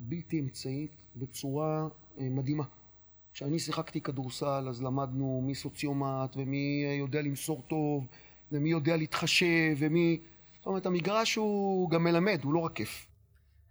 בלתי 0.00 0.40
אמצעית 0.40 0.90
בצורה 1.16 1.88
אה, 2.18 2.28
מדהימה. 2.30 2.64
כשאני 3.32 3.58
שיחקתי 3.58 4.00
כדורסל, 4.00 4.66
אז 4.68 4.82
למדנו 4.82 5.42
מי 5.44 5.54
סוציומט, 5.54 6.36
ומי 6.36 6.84
יודע 6.98 7.22
למסור 7.22 7.62
טוב, 7.68 8.06
ומי 8.52 8.70
יודע 8.70 8.96
להתחשב, 8.96 9.76
ומי... 9.78 10.20
זאת 10.58 10.66
אומרת, 10.66 10.86
המגרש 10.86 11.34
הוא 11.34 11.90
גם 11.90 12.04
מלמד, 12.04 12.40
הוא 12.42 12.54
לא 12.54 12.58
רק 12.58 12.72
כיף. 12.72 13.06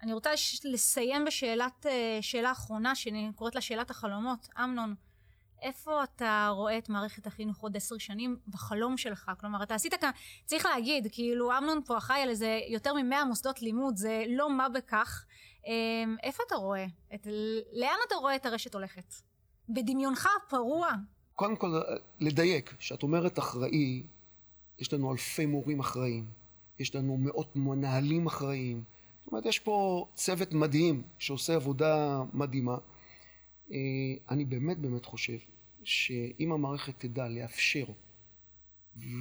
אני 0.04 0.14
רוצה 0.14 0.30
לסיים 0.64 1.26
בשאלת, 1.26 1.86
אה, 1.86 2.18
שאלה 2.22 2.52
אחרונה, 2.52 2.96
שאני 2.96 3.32
קוראת 3.36 3.56
לה 3.56 3.62
שאלת 3.62 3.90
החלומות. 3.90 4.48
אמנון, 4.64 4.96
איפה 5.62 6.04
אתה 6.04 6.50
רואה 6.52 6.78
את 6.78 6.90
מערכת 6.90 7.28
החינוך 7.28 7.60
עוד 7.60 7.78
עשר 7.78 7.98
שנים 7.98 8.38
בחלום 8.48 8.98
שלך? 8.98 9.32
כלומר, 9.40 9.64
אתה 9.64 9.76
עשית 9.76 9.94
כאן, 9.94 10.12
צריך 10.46 10.66
להגיד, 10.66 11.08
כאילו, 11.12 11.58
אמנון 11.58 11.82
פה 11.86 11.98
אחראי 11.98 12.22
על 12.22 12.30
איזה 12.30 12.60
יותר 12.68 12.94
ממאה 12.94 13.26
מוסדות 13.26 13.62
לימוד, 13.62 13.98
זה 13.98 14.24
לא 14.28 14.50
מה 14.50 14.70
בכך. 14.70 15.26
אה, 15.68 15.72
איפה 16.24 16.44
אתה 16.48 16.56
רואה? 16.56 16.86
את, 17.16 17.28
לאן 17.74 17.98
אתה 18.08 18.16
רואה 18.16 18.36
את 18.36 18.46
הרשת 18.46 18.74
הולכת? 18.74 19.14
בדמיונך 19.70 20.28
הפרוע. 20.46 20.92
קודם 21.36 21.56
כל, 21.56 21.82
לדייק, 22.20 22.76
כשאת 22.80 23.04
אומרת 23.04 23.40
אחראי, 23.40 24.04
יש 24.80 24.94
לנו 24.94 25.12
אלפי 25.12 25.46
מורים 25.46 25.80
אחראיים, 25.80 26.26
יש 26.80 26.96
לנו 26.96 27.18
מאות 27.18 27.56
מנהלים 27.56 28.26
אחראיים, 28.26 28.84
זאת 29.26 29.32
אומרת, 29.32 29.46
יש 29.46 29.60
פה 29.60 30.08
צוות 30.14 30.54
מדהים 30.54 31.04
שעושה 31.20 31.56
עבודה 31.56 32.24
מדהימה. 32.34 32.78
אה, 33.72 33.78
אני 34.30 34.46
באמת 34.46 34.78
באמת 34.78 35.06
חושב 35.06 35.38
שאם 35.84 36.52
המערכת 36.52 36.94
תדע 37.00 37.28
לאפשר 37.28 37.86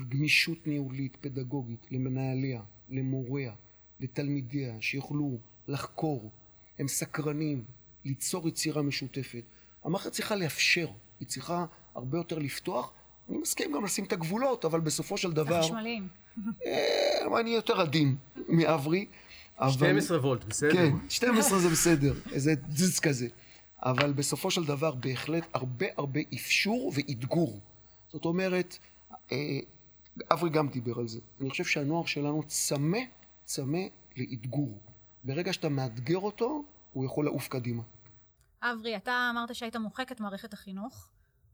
גמישות 0.09 0.67
ניהולית, 0.67 1.17
פדגוגית, 1.17 1.87
למנהליה, 1.90 2.62
למוריה, 2.88 3.53
לתלמידיה, 4.01 4.75
שיוכלו 4.81 5.38
לחקור, 5.69 6.31
הם 6.79 6.88
סקרנים, 6.88 7.64
ליצור 8.05 8.49
יצירה 8.49 8.83
משותפת. 8.83 9.43
המערכת 9.85 10.12
צריכה 10.12 10.37
לאפשר, 10.37 10.88
היא 11.21 11.29
צריכה 11.29 11.67
הרבה 11.95 12.19
יותר 12.19 12.38
לפתוח. 12.38 12.93
אני 13.29 13.38
מסכים 13.38 13.73
גם 13.73 13.85
לשים 13.85 14.05
את 14.05 14.12
הגבולות, 14.12 14.64
אבל 14.64 14.81
בסופו 14.81 15.19
של 15.19 15.33
דבר... 15.33 15.59
החשמליים. 15.59 16.09
אה, 16.67 17.40
אני 17.40 17.51
יותר 17.51 17.81
עדין 17.81 18.17
מאברי. 18.49 19.07
אבל- 19.59 19.71
12 19.73 20.19
וולט, 20.19 20.45
בסדר? 20.45 20.73
כן, 20.73 20.90
12 21.09 21.59
זה 21.59 21.69
בסדר, 21.69 22.14
איזה 22.33 22.55
זיז 22.69 23.01
כזה. 23.01 23.27
אבל 23.83 24.12
בסופו 24.12 24.51
של 24.51 24.64
דבר 24.64 24.95
בהחלט 24.95 25.45
הרבה 25.55 25.87
הרבה 25.97 26.21
אפשור 26.35 26.93
ואתגור. 26.95 27.61
זאת 28.12 28.25
אומרת, 28.25 28.79
אה, 29.33 29.59
אברי 30.33 30.51
גם 30.51 30.69
דיבר 30.69 30.99
על 30.99 31.09
זה. 31.09 31.21
אני 31.40 31.51
חושב 31.51 31.64
שהנוער 31.64 32.07
שלנו 32.07 32.43
צמא, 32.47 32.99
צמא 33.45 33.79
לאתגור. 34.17 34.79
ברגע 35.25 35.53
שאתה 35.53 35.69
מאתגר 35.69 36.19
אותו, 36.19 36.64
הוא 36.93 37.05
יכול 37.05 37.25
לעוף 37.25 37.49
קדימה. 37.49 37.83
אברי, 38.62 38.97
אתה 38.97 39.29
אמרת 39.33 39.55
שהיית 39.55 39.77
מוחק 39.77 40.12
את 40.12 40.21
מערכת 40.21 40.53
החינוך. 40.53 41.09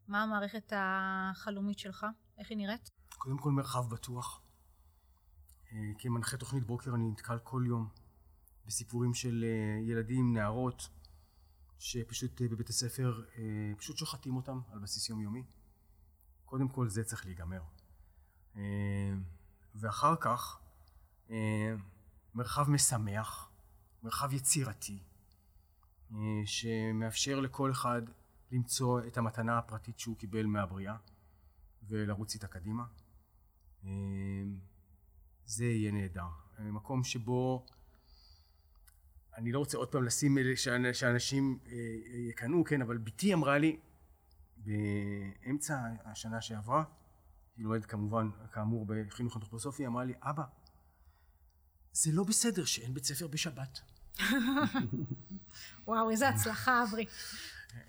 מה 0.08 0.22
המערכת 0.22 0.72
החלומית 0.76 1.78
שלך? 1.78 2.06
איך 2.38 2.50
היא 2.50 2.58
נראית? 2.58 2.90
קודם 3.18 3.38
כל 3.38 3.50
מרחב 3.50 3.90
בטוח. 3.90 4.40
אה, 5.72 5.90
כמנחה 5.98 6.36
תוכנית 6.36 6.66
בוקר 6.66 6.94
אני 6.94 7.10
נתקל 7.10 7.38
כל 7.38 7.62
יום 7.66 7.88
בסיפורים 8.66 9.14
של 9.14 9.44
אה, 9.44 9.80
ילדים, 9.90 10.34
נערות, 10.34 10.88
שפשוט 11.78 12.42
אה, 12.42 12.48
בבית 12.48 12.68
הספר 12.68 13.24
פשוט 13.78 13.96
שוחטים 13.96 14.36
אותם 14.36 14.60
על 14.72 14.78
בסיס 14.78 15.08
יומיומי. 15.08 15.44
קודם 16.44 16.68
כל 16.68 16.88
זה 16.88 17.04
צריך 17.04 17.26
להיגמר. 17.26 17.62
ואחר 19.74 20.16
כך 20.20 20.60
מרחב 22.34 22.70
משמח, 22.70 23.50
מרחב 24.02 24.32
יצירתי, 24.32 24.98
שמאפשר 26.44 27.40
לכל 27.40 27.70
אחד 27.70 28.02
למצוא 28.50 29.00
את 29.06 29.18
המתנה 29.18 29.58
הפרטית 29.58 29.98
שהוא 29.98 30.16
קיבל 30.16 30.46
מהבריאה 30.46 30.96
ולרוץ 31.88 32.34
איתה 32.34 32.46
קדימה. 32.46 32.84
אה, 35.50 35.54
זה 35.54 35.64
יהיה 35.64 35.92
נהדר. 35.92 36.24
אה, 36.58 36.64
מקום 36.64 37.04
שבו 37.04 37.66
אני 39.36 39.52
לא 39.52 39.58
רוצה 39.58 39.78
עוד 39.78 39.88
פעם 39.88 40.04
לשים 40.04 40.38
שאנ- 40.38 40.92
שאנשים 40.94 41.58
אה, 41.66 41.72
אה, 41.72 42.18
יקנאו, 42.18 42.64
כן, 42.64 42.82
אבל 42.82 42.98
בתי 42.98 43.34
אמרה 43.34 43.58
לי 43.58 43.76
באמצע 44.56 45.78
השנה 46.04 46.40
שעברה, 46.40 46.84
היא 47.56 47.64
לומדת 47.64 47.86
כמובן, 47.86 48.28
כאמור, 48.52 48.86
בחינוך 48.88 49.36
אנתרופוסופי, 49.36 49.86
אמרה 49.86 50.04
לי, 50.04 50.14
אבא, 50.22 50.42
זה 51.92 52.12
לא 52.12 52.24
בסדר 52.24 52.64
שאין 52.64 52.94
בית 52.94 53.04
ספר 53.04 53.26
בשבת. 53.26 53.80
וואו, 55.86 56.10
איזה 56.10 56.28
הצלחה, 56.28 56.82
אברי. 56.82 57.06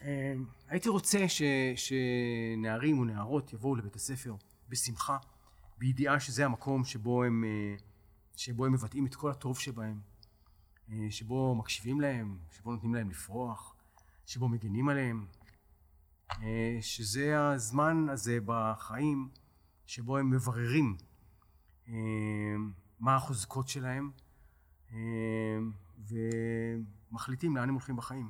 אה, 0.02 0.34
הייתי 0.68 0.90
רוצה 0.90 1.30
ש, 1.30 1.42
שנערים 1.76 3.00
או 3.00 3.06
נערות 3.06 3.54
יבואו 3.54 3.76
לבית 3.76 3.96
הספר 3.96 4.36
בשמחה, 4.70 5.18
בידיעה 5.82 6.20
שזה 6.20 6.46
המקום 6.46 6.84
שבו 6.84 7.24
הם, 7.24 7.44
אה, 7.44 7.76
שבו 8.36 8.66
הם 8.66 8.74
מבטאים 8.74 9.06
את 9.06 9.16
כל 9.16 9.32
הטוב 9.32 9.60
שבהם, 9.60 10.00
אה, 10.90 11.08
שבו 11.10 11.56
מקשיבים 11.56 12.02
להם, 12.02 12.38
שבו 12.52 12.72
נותנים 12.72 12.96
להם 12.96 13.10
לפרוח, 13.10 13.76
שבו 14.26 14.50
מגינים 14.50 14.90
עליהם, 14.90 15.26
אה, 16.32 16.78
שזה 16.82 17.40
הזמן 17.40 18.10
הזה 18.10 18.38
בחיים 18.46 19.30
שבו 19.86 20.18
הם 20.18 20.30
מבררים 20.30 20.98
מה 23.00 23.16
החוזקות 23.16 23.68
שלהם 23.68 24.12
ומחליטים 27.12 27.56
לאן 27.58 27.70
הם 27.70 27.74
הולכים 27.74 27.96
בחיים. 27.96 28.30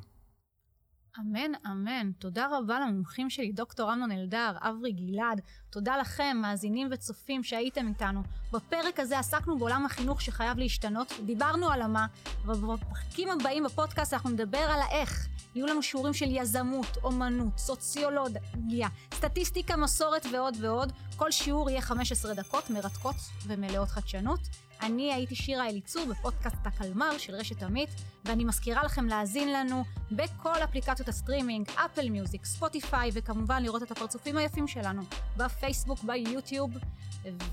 אמן, 1.19 1.51
אמן. 1.65 2.11
תודה 2.19 2.47
רבה 2.51 2.79
למומחים 2.79 3.29
שלי, 3.29 3.51
דוקטור 3.51 3.93
אמנון 3.93 4.11
אלדר, 4.11 4.51
אברי 4.59 4.91
גלעד. 4.91 5.41
תודה 5.69 5.97
לכם, 5.97 6.37
מאזינים 6.41 6.87
וצופים 6.91 7.43
שהייתם 7.43 7.87
איתנו. 7.87 8.21
בפרק 8.53 8.99
הזה 8.99 9.19
עסקנו 9.19 9.57
בעולם 9.57 9.85
החינוך 9.85 10.21
שחייב 10.21 10.57
להשתנות, 10.57 11.13
דיברנו 11.25 11.69
על 11.69 11.81
המה, 11.81 12.05
ובפרקים 12.45 13.29
הבאים 13.29 13.63
בפודקאסט 13.63 14.13
אנחנו 14.13 14.29
נדבר 14.29 14.57
על 14.57 14.79
האיך. 14.81 15.27
יהיו 15.55 15.67
לנו 15.67 15.83
שיעורים 15.83 16.13
של 16.13 16.27
יזמות, 16.29 16.97
אומנות, 17.03 17.57
סוציולוגיה, 17.57 18.87
סטטיסטיקה, 19.13 19.77
מסורת 19.77 20.25
ועוד 20.31 20.57
ועוד. 20.59 20.91
כל 21.15 21.31
שיעור 21.31 21.69
יהיה 21.69 21.81
15 21.81 22.33
דקות, 22.33 22.69
מרתקות 22.69 23.15
ומלאות 23.47 23.89
חדשנות. 23.89 24.39
אני 24.81 25.13
הייתי 25.13 25.35
שירה 25.35 25.69
אליצור 25.69 26.05
בפודקאסט 26.05 26.67
הקלמר 26.67 27.17
של 27.17 27.35
רשת 27.35 27.63
עמית, 27.63 27.89
ואני 28.25 28.45
מזכירה 28.45 28.83
לכם 28.83 29.05
להאזין 29.05 29.53
לנו 29.53 29.83
בכל 30.11 30.63
אפליקציות 30.63 31.09
הסטרימינג, 31.09 31.69
Apple 31.69 32.09
Music, 32.09 32.45
Spotify, 32.45 33.09
וכמובן 33.13 33.63
לראות 33.63 33.83
את 33.83 33.91
הפרצופים 33.91 34.37
היפים 34.37 34.67
שלנו 34.67 35.01
בפייסבוק, 35.37 36.03
ביוטיוב 36.03 36.71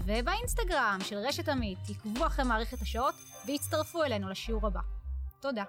ובאינסטגרם 0.05 0.99
של 1.03 1.17
רשת 1.17 1.49
עמית. 1.49 1.79
עקבו 1.89 2.27
אחרי 2.27 2.45
מערכת 2.45 2.83
השעות 2.83 3.15
והצטרפו 3.47 4.05
אלינו 4.05 4.29
לשיעור 4.29 4.67
הבא. 4.67 4.81
תודה. 5.41 5.65